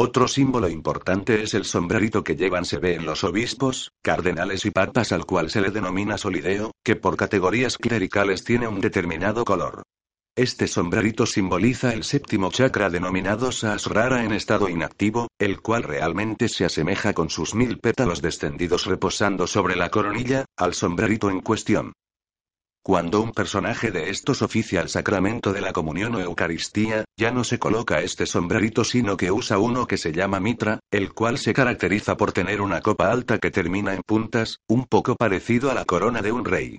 Otro 0.00 0.28
símbolo 0.28 0.68
importante 0.68 1.42
es 1.42 1.54
el 1.54 1.64
sombrerito 1.64 2.22
que 2.22 2.36
llevan 2.36 2.64
se 2.64 2.78
ve 2.78 2.94
en 2.94 3.04
los 3.04 3.24
obispos, 3.24 3.90
cardenales 4.00 4.64
y 4.64 4.70
papas 4.70 5.10
al 5.10 5.26
cual 5.26 5.50
se 5.50 5.60
le 5.60 5.72
denomina 5.72 6.16
solideo, 6.16 6.70
que 6.84 6.94
por 6.94 7.16
categorías 7.16 7.76
clericales 7.78 8.44
tiene 8.44 8.68
un 8.68 8.80
determinado 8.80 9.44
color. 9.44 9.82
Este 10.36 10.68
sombrerito 10.68 11.26
simboliza 11.26 11.92
el 11.92 12.04
séptimo 12.04 12.52
chakra 12.52 12.90
denominado 12.90 13.50
Sahasrara 13.50 14.22
en 14.22 14.34
estado 14.34 14.68
inactivo, 14.68 15.26
el 15.36 15.60
cual 15.60 15.82
realmente 15.82 16.48
se 16.48 16.64
asemeja 16.64 17.12
con 17.12 17.28
sus 17.28 17.56
mil 17.56 17.80
pétalos 17.80 18.22
descendidos 18.22 18.86
reposando 18.86 19.48
sobre 19.48 19.74
la 19.74 19.90
coronilla, 19.90 20.44
al 20.56 20.74
sombrerito 20.74 21.28
en 21.28 21.40
cuestión. 21.40 21.92
Cuando 22.88 23.20
un 23.20 23.32
personaje 23.32 23.90
de 23.90 24.08
estos 24.08 24.40
oficia 24.40 24.80
el 24.80 24.88
sacramento 24.88 25.52
de 25.52 25.60
la 25.60 25.74
comunión 25.74 26.14
o 26.14 26.20
Eucaristía, 26.20 27.04
ya 27.18 27.30
no 27.30 27.44
se 27.44 27.58
coloca 27.58 28.00
este 28.00 28.24
sombrerito 28.24 28.82
sino 28.82 29.18
que 29.18 29.30
usa 29.30 29.58
uno 29.58 29.86
que 29.86 29.98
se 29.98 30.10
llama 30.10 30.40
mitra, 30.40 30.80
el 30.90 31.12
cual 31.12 31.36
se 31.36 31.52
caracteriza 31.52 32.16
por 32.16 32.32
tener 32.32 32.62
una 32.62 32.80
copa 32.80 33.12
alta 33.12 33.40
que 33.40 33.50
termina 33.50 33.92
en 33.92 34.00
puntas, 34.00 34.60
un 34.66 34.86
poco 34.86 35.16
parecido 35.16 35.70
a 35.70 35.74
la 35.74 35.84
corona 35.84 36.22
de 36.22 36.32
un 36.32 36.46
rey. 36.46 36.78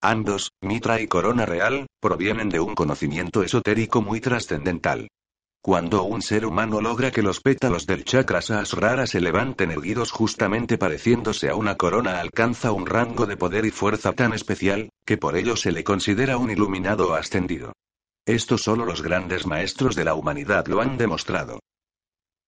Ambos, 0.00 0.52
mitra 0.62 1.00
y 1.00 1.08
corona 1.08 1.44
real, 1.44 1.88
provienen 2.00 2.50
de 2.50 2.60
un 2.60 2.76
conocimiento 2.76 3.42
esotérico 3.42 4.00
muy 4.00 4.20
trascendental. 4.20 5.08
Cuando 5.68 6.04
un 6.04 6.22
ser 6.22 6.46
humano 6.46 6.80
logra 6.80 7.10
que 7.10 7.20
los 7.20 7.42
pétalos 7.42 7.84
del 7.84 8.02
chakra 8.02 8.40
sahasrara 8.40 9.06
se 9.06 9.20
levanten 9.20 9.70
erguidos 9.70 10.12
justamente 10.12 10.78
pareciéndose 10.78 11.50
a 11.50 11.56
una 11.56 11.76
corona 11.76 12.20
alcanza 12.20 12.72
un 12.72 12.86
rango 12.86 13.26
de 13.26 13.36
poder 13.36 13.66
y 13.66 13.70
fuerza 13.70 14.14
tan 14.14 14.32
especial, 14.32 14.88
que 15.04 15.18
por 15.18 15.36
ello 15.36 15.56
se 15.56 15.70
le 15.70 15.84
considera 15.84 16.38
un 16.38 16.50
iluminado 16.50 17.14
ascendido. 17.14 17.74
Esto 18.24 18.56
solo 18.56 18.86
los 18.86 19.02
grandes 19.02 19.46
maestros 19.46 19.94
de 19.94 20.06
la 20.06 20.14
humanidad 20.14 20.66
lo 20.68 20.80
han 20.80 20.96
demostrado. 20.96 21.60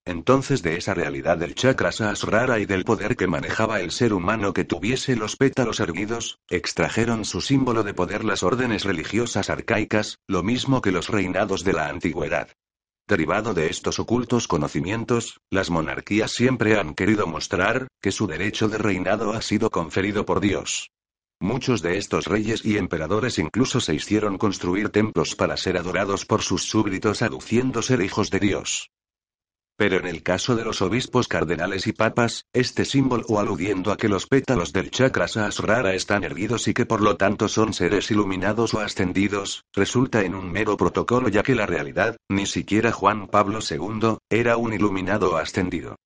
Entonces 0.06 0.62
de 0.62 0.78
esa 0.78 0.94
realidad 0.94 1.36
del 1.36 1.54
chakra 1.54 1.92
sahasrara 1.92 2.58
y 2.58 2.64
del 2.64 2.84
poder 2.84 3.16
que 3.16 3.26
manejaba 3.26 3.82
el 3.82 3.90
ser 3.90 4.14
humano 4.14 4.54
que 4.54 4.64
tuviese 4.64 5.14
los 5.14 5.36
pétalos 5.36 5.80
erguidos, 5.80 6.38
extrajeron 6.48 7.26
su 7.26 7.42
símbolo 7.42 7.82
de 7.82 7.92
poder 7.92 8.24
las 8.24 8.42
órdenes 8.42 8.84
religiosas 8.84 9.50
arcaicas, 9.50 10.16
lo 10.26 10.42
mismo 10.42 10.80
que 10.80 10.90
los 10.90 11.08
reinados 11.10 11.64
de 11.64 11.74
la 11.74 11.88
antigüedad. 11.88 12.48
Derivado 13.10 13.54
de 13.54 13.66
estos 13.66 13.98
ocultos 13.98 14.46
conocimientos, 14.46 15.40
las 15.50 15.68
monarquías 15.68 16.30
siempre 16.30 16.78
han 16.78 16.94
querido 16.94 17.26
mostrar, 17.26 17.88
que 18.00 18.12
su 18.12 18.28
derecho 18.28 18.68
de 18.68 18.78
reinado 18.78 19.32
ha 19.32 19.42
sido 19.42 19.68
conferido 19.68 20.24
por 20.24 20.38
Dios. 20.38 20.92
Muchos 21.40 21.82
de 21.82 21.98
estos 21.98 22.26
reyes 22.26 22.64
y 22.64 22.76
emperadores 22.76 23.40
incluso 23.40 23.80
se 23.80 23.96
hicieron 23.96 24.38
construir 24.38 24.90
templos 24.90 25.34
para 25.34 25.56
ser 25.56 25.76
adorados 25.76 26.24
por 26.24 26.42
sus 26.42 26.62
súbditos 26.62 27.22
aduciendo 27.22 27.82
ser 27.82 28.00
hijos 28.00 28.30
de 28.30 28.38
Dios. 28.38 28.90
Pero 29.80 29.96
en 29.96 30.06
el 30.06 30.22
caso 30.22 30.56
de 30.56 30.64
los 30.66 30.82
obispos 30.82 31.26
cardenales 31.26 31.86
y 31.86 31.94
papas, 31.94 32.44
este 32.52 32.84
símbolo 32.84 33.24
o 33.28 33.40
aludiendo 33.40 33.92
a 33.92 33.96
que 33.96 34.10
los 34.10 34.26
pétalos 34.26 34.74
del 34.74 34.90
chakra 34.90 35.26
sahasrara 35.26 35.94
están 35.94 36.22
erguidos 36.22 36.68
y 36.68 36.74
que 36.74 36.84
por 36.84 37.00
lo 37.00 37.16
tanto 37.16 37.48
son 37.48 37.72
seres 37.72 38.10
iluminados 38.10 38.74
o 38.74 38.80
ascendidos, 38.80 39.64
resulta 39.72 40.20
en 40.20 40.34
un 40.34 40.52
mero 40.52 40.76
protocolo 40.76 41.30
ya 41.30 41.42
que 41.42 41.54
la 41.54 41.64
realidad, 41.64 42.18
ni 42.28 42.44
siquiera 42.44 42.92
Juan 42.92 43.26
Pablo 43.28 43.60
II, 43.70 44.18
era 44.28 44.58
un 44.58 44.74
iluminado 44.74 45.32
o 45.32 45.36
ascendido. 45.38 45.96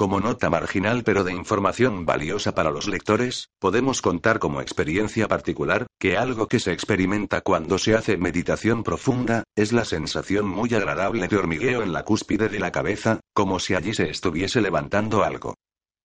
Como 0.00 0.18
nota 0.18 0.48
marginal 0.48 1.02
pero 1.04 1.24
de 1.24 1.34
información 1.34 2.06
valiosa 2.06 2.54
para 2.54 2.70
los 2.70 2.88
lectores, 2.88 3.50
podemos 3.58 4.00
contar 4.00 4.38
como 4.38 4.62
experiencia 4.62 5.28
particular, 5.28 5.88
que 5.98 6.16
algo 6.16 6.48
que 6.48 6.58
se 6.58 6.72
experimenta 6.72 7.42
cuando 7.42 7.76
se 7.76 7.94
hace 7.94 8.16
meditación 8.16 8.82
profunda, 8.82 9.44
es 9.54 9.74
la 9.74 9.84
sensación 9.84 10.48
muy 10.48 10.72
agradable 10.72 11.28
de 11.28 11.36
hormigueo 11.36 11.82
en 11.82 11.92
la 11.92 12.02
cúspide 12.02 12.48
de 12.48 12.58
la 12.60 12.72
cabeza, 12.72 13.20
como 13.34 13.58
si 13.58 13.74
allí 13.74 13.92
se 13.92 14.08
estuviese 14.08 14.62
levantando 14.62 15.22
algo. 15.22 15.52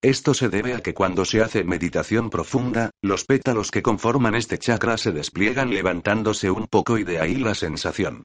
Esto 0.01 0.34
se 0.34 0.49
debe 0.49 0.73
a 0.73 0.81
que 0.81 0.93
cuando 0.93 1.23
se 1.23 1.41
hace 1.41 1.63
meditación 1.63 2.29
profunda, 2.29 2.89
los 3.01 3.23
pétalos 3.23 3.71
que 3.71 3.81
conforman 3.81 4.36
este 4.36 4.58
chakra 4.58 4.97
se 4.97 5.13
despliegan 5.13 5.69
levantándose 5.69 6.51
un 6.51 6.67
poco 6.67 6.97
y 6.97 7.05
de 7.05 7.21
ahí 7.21 7.36
la 7.36 7.55
sensación. 7.55 8.23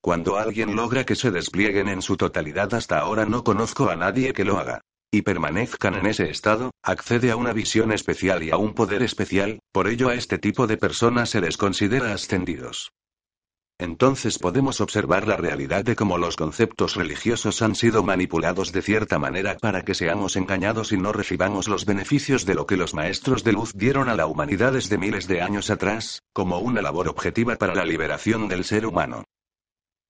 Cuando 0.00 0.36
alguien 0.36 0.76
logra 0.76 1.04
que 1.04 1.16
se 1.16 1.32
desplieguen 1.32 1.88
en 1.88 2.02
su 2.02 2.16
totalidad 2.16 2.72
hasta 2.72 3.00
ahora 3.00 3.26
no 3.26 3.42
conozco 3.42 3.90
a 3.90 3.96
nadie 3.96 4.32
que 4.32 4.44
lo 4.44 4.60
haga 4.60 4.80
y 5.10 5.22
permanezcan 5.22 5.94
en 5.94 6.06
ese 6.06 6.30
estado, 6.30 6.72
accede 6.82 7.30
a 7.30 7.36
una 7.36 7.52
visión 7.52 7.92
especial 7.92 8.42
y 8.42 8.50
a 8.50 8.56
un 8.56 8.74
poder 8.74 9.02
especial, 9.02 9.60
por 9.72 9.88
ello 9.88 10.08
a 10.08 10.14
este 10.14 10.38
tipo 10.38 10.66
de 10.66 10.76
personas 10.76 11.30
se 11.30 11.40
les 11.40 11.56
considera 11.56 12.12
ascendidos. 12.12 12.92
Entonces 13.80 14.40
podemos 14.40 14.80
observar 14.80 15.28
la 15.28 15.36
realidad 15.36 15.84
de 15.84 15.94
cómo 15.94 16.18
los 16.18 16.34
conceptos 16.34 16.96
religiosos 16.96 17.62
han 17.62 17.76
sido 17.76 18.02
manipulados 18.02 18.72
de 18.72 18.82
cierta 18.82 19.20
manera 19.20 19.56
para 19.56 19.82
que 19.82 19.94
seamos 19.94 20.34
engañados 20.34 20.90
y 20.90 20.96
no 20.96 21.12
recibamos 21.12 21.68
los 21.68 21.86
beneficios 21.86 22.44
de 22.44 22.56
lo 22.56 22.66
que 22.66 22.76
los 22.76 22.92
maestros 22.92 23.44
de 23.44 23.52
luz 23.52 23.72
dieron 23.74 24.08
a 24.08 24.16
la 24.16 24.26
humanidad 24.26 24.72
desde 24.72 24.98
miles 24.98 25.28
de 25.28 25.42
años 25.42 25.70
atrás, 25.70 26.22
como 26.32 26.58
una 26.58 26.82
labor 26.82 27.08
objetiva 27.08 27.54
para 27.54 27.76
la 27.76 27.84
liberación 27.84 28.48
del 28.48 28.64
ser 28.64 28.84
humano. 28.84 29.24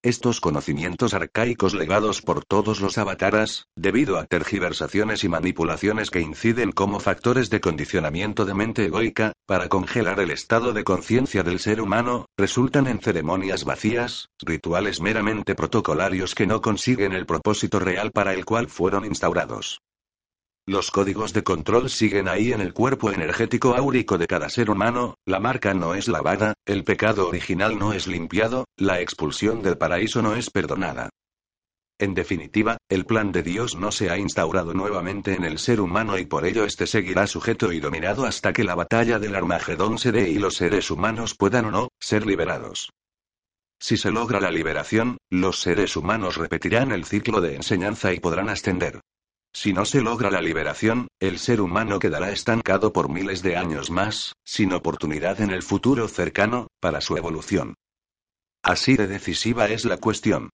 Estos 0.04 0.40
conocimientos 0.40 1.12
arcaicos 1.12 1.74
legados 1.74 2.22
por 2.22 2.44
todos 2.44 2.80
los 2.80 2.98
avataras, 2.98 3.66
debido 3.74 4.16
a 4.16 4.26
tergiversaciones 4.26 5.24
y 5.24 5.28
manipulaciones 5.28 6.10
que 6.10 6.20
inciden 6.20 6.70
como 6.70 7.00
factores 7.00 7.50
de 7.50 7.60
condicionamiento 7.60 8.44
de 8.44 8.54
mente 8.54 8.84
egoica, 8.84 9.32
para 9.44 9.68
congelar 9.68 10.20
el 10.20 10.30
estado 10.30 10.72
de 10.72 10.84
conciencia 10.84 11.42
del 11.42 11.58
ser 11.58 11.80
humano, 11.80 12.26
resultan 12.36 12.86
en 12.86 13.00
ceremonias 13.00 13.64
vacías, 13.64 14.28
rituales 14.38 15.00
meramente 15.00 15.56
protocolarios 15.56 16.36
que 16.36 16.46
no 16.46 16.60
consiguen 16.60 17.12
el 17.12 17.26
propósito 17.26 17.80
real 17.80 18.12
para 18.12 18.34
el 18.34 18.44
cual 18.44 18.68
fueron 18.68 19.04
instaurados. 19.04 19.80
Los 20.68 20.90
códigos 20.90 21.32
de 21.32 21.42
control 21.42 21.88
siguen 21.88 22.28
ahí 22.28 22.52
en 22.52 22.60
el 22.60 22.74
cuerpo 22.74 23.10
energético 23.10 23.74
áurico 23.74 24.18
de 24.18 24.26
cada 24.26 24.50
ser 24.50 24.68
humano, 24.68 25.14
la 25.24 25.40
marca 25.40 25.72
no 25.72 25.94
es 25.94 26.08
lavada, 26.08 26.52
el 26.66 26.84
pecado 26.84 27.26
original 27.26 27.78
no 27.78 27.94
es 27.94 28.06
limpiado, 28.06 28.66
la 28.76 29.00
expulsión 29.00 29.62
del 29.62 29.78
paraíso 29.78 30.20
no 30.20 30.34
es 30.34 30.50
perdonada. 30.50 31.08
En 31.98 32.12
definitiva, 32.12 32.76
el 32.90 33.06
plan 33.06 33.32
de 33.32 33.42
Dios 33.42 33.76
no 33.76 33.90
se 33.90 34.10
ha 34.10 34.18
instaurado 34.18 34.74
nuevamente 34.74 35.32
en 35.32 35.44
el 35.44 35.58
ser 35.58 35.80
humano 35.80 36.18
y 36.18 36.26
por 36.26 36.44
ello 36.44 36.66
éste 36.66 36.86
seguirá 36.86 37.26
sujeto 37.26 37.72
y 37.72 37.80
dominado 37.80 38.26
hasta 38.26 38.52
que 38.52 38.62
la 38.62 38.74
batalla 38.74 39.18
del 39.18 39.36
Armagedón 39.36 39.96
se 39.96 40.12
dé 40.12 40.28
y 40.28 40.34
los 40.34 40.56
seres 40.56 40.90
humanos 40.90 41.34
puedan 41.34 41.64
o 41.64 41.70
no, 41.70 41.88
ser 41.98 42.26
liberados. 42.26 42.90
Si 43.80 43.96
se 43.96 44.10
logra 44.10 44.38
la 44.38 44.50
liberación, 44.50 45.16
los 45.30 45.62
seres 45.62 45.96
humanos 45.96 46.36
repetirán 46.36 46.92
el 46.92 47.06
ciclo 47.06 47.40
de 47.40 47.54
enseñanza 47.54 48.12
y 48.12 48.20
podrán 48.20 48.50
ascender. 48.50 49.00
Si 49.60 49.72
no 49.72 49.84
se 49.84 50.02
logra 50.02 50.30
la 50.30 50.40
liberación, 50.40 51.08
el 51.18 51.40
ser 51.40 51.60
humano 51.60 51.98
quedará 51.98 52.30
estancado 52.30 52.92
por 52.92 53.08
miles 53.08 53.42
de 53.42 53.56
años 53.56 53.90
más, 53.90 54.34
sin 54.44 54.72
oportunidad 54.72 55.40
en 55.40 55.50
el 55.50 55.64
futuro 55.64 56.06
cercano, 56.06 56.68
para 56.78 57.00
su 57.00 57.16
evolución. 57.16 57.74
Así 58.62 58.96
de 58.96 59.08
decisiva 59.08 59.66
es 59.66 59.84
la 59.84 59.96
cuestión. 59.96 60.50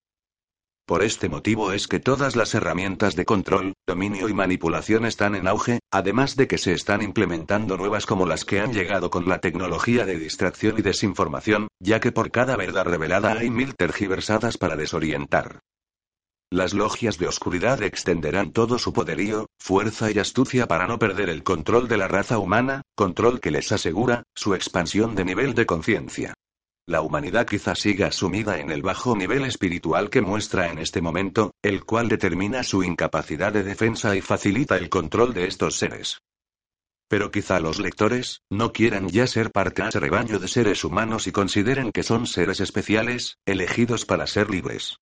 Por 0.87 1.03
este 1.03 1.29
motivo 1.29 1.73
es 1.73 1.87
que 1.87 2.01
todas 2.01 2.35
las 2.35 2.55
herramientas 2.55 3.14
de 3.14 3.27
control, 3.27 3.75
dominio 3.87 4.31
y 4.31 4.33
manipulación 4.33 5.05
están 5.05 5.35
en 5.35 5.49
auge, 5.49 5.81
además 5.90 6.35
de 6.35 6.49
que 6.49 6.57
se 6.57 6.73
están 6.73 7.03
implementando 7.03 7.77
nuevas 7.77 8.07
como 8.07 8.25
las 8.25 8.47
que 8.47 8.61
han 8.61 8.73
llegado 8.73 9.11
con 9.11 9.29
la 9.29 9.38
tecnología 9.38 10.07
de 10.07 10.19
distracción 10.19 10.79
y 10.79 10.83
desinformación, 10.83 11.69
ya 11.79 12.01
que 12.01 12.11
por 12.11 12.31
cada 12.31 12.57
verdad 12.57 12.87
revelada 12.87 13.33
hay 13.33 13.51
mil 13.51 13.75
tergiversadas 13.75 14.57
para 14.57 14.77
desorientar. 14.77 15.61
Las 16.55 16.73
logias 16.73 17.19
de 17.19 17.27
oscuridad 17.27 17.83
extenderán 17.83 18.53
todo 18.53 18.79
su 18.79 18.93
poderío, 18.93 19.49
fuerza 19.59 20.12
y 20.12 20.21
astucia 20.21 20.69
para 20.69 20.87
no 20.87 21.01
perder 21.01 21.29
el 21.29 21.43
control 21.43 21.88
de 21.88 21.97
la 21.97 22.07
raza 22.07 22.38
humana, 22.38 22.83
control 22.95 23.40
que 23.40 23.51
les 23.51 23.73
asegura, 23.73 24.23
su 24.37 24.55
expansión 24.55 25.17
de 25.17 25.25
nivel 25.25 25.55
de 25.55 25.67
conciencia. 25.67 26.33
La 26.87 27.01
humanidad 27.01 27.45
quizá 27.45 27.75
siga 27.75 28.12
sumida 28.12 28.61
en 28.61 28.71
el 28.71 28.83
bajo 28.83 29.17
nivel 29.17 29.45
espiritual 29.47 30.11
que 30.11 30.23
muestra 30.23 30.71
en 30.71 30.79
este 30.79 31.03
momento, 31.03 31.51
el 31.61 31.85
cual 31.85 32.09
determina 32.09 32.62
su 32.62 32.85
incapacidad 32.85 33.53
de 33.53 33.64
defensa 33.64 34.14
y 34.14 34.21
facilita 34.21 34.77
el 34.77 34.88
control 34.88 35.35
de 35.35 35.49
estos 35.49 35.77
seres. 35.77 36.19
Pero 37.09 37.33
quizá 37.33 37.59
los 37.59 37.81
lectores, 37.81 38.43
no 38.49 38.73
quieran 38.73 39.09
ya 39.09 39.27
ser 39.27 39.51
parte 39.51 39.83
de 39.83 39.88
ese 39.88 39.99
rebaño 39.99 40.38
de 40.38 40.47
seres 40.47 40.85
humanos 40.85 41.27
y 41.27 41.33
consideren 41.33 41.90
que 41.90 42.05
son 42.05 42.29
seres 42.29 42.61
especiales, 42.61 43.38
elegidos 43.45 44.07
para 44.07 44.29
ser 44.29 44.51
libres. 44.51 44.99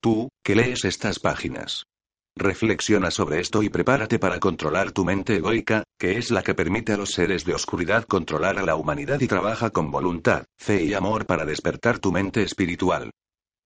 Tú, 0.00 0.28
que 0.44 0.54
lees 0.54 0.84
estas 0.84 1.18
páginas. 1.18 1.84
Reflexiona 2.36 3.10
sobre 3.10 3.40
esto 3.40 3.64
y 3.64 3.68
prepárate 3.68 4.20
para 4.20 4.38
controlar 4.38 4.92
tu 4.92 5.04
mente 5.04 5.36
egoica, 5.36 5.82
que 5.98 6.18
es 6.18 6.30
la 6.30 6.42
que 6.42 6.54
permite 6.54 6.92
a 6.92 6.96
los 6.96 7.10
seres 7.10 7.44
de 7.44 7.54
oscuridad 7.54 8.04
controlar 8.04 8.58
a 8.58 8.62
la 8.62 8.76
humanidad 8.76 9.20
y 9.20 9.26
trabaja 9.26 9.70
con 9.70 9.90
voluntad, 9.90 10.44
fe 10.56 10.84
y 10.84 10.94
amor 10.94 11.26
para 11.26 11.44
despertar 11.44 11.98
tu 11.98 12.12
mente 12.12 12.42
espiritual. 12.42 13.10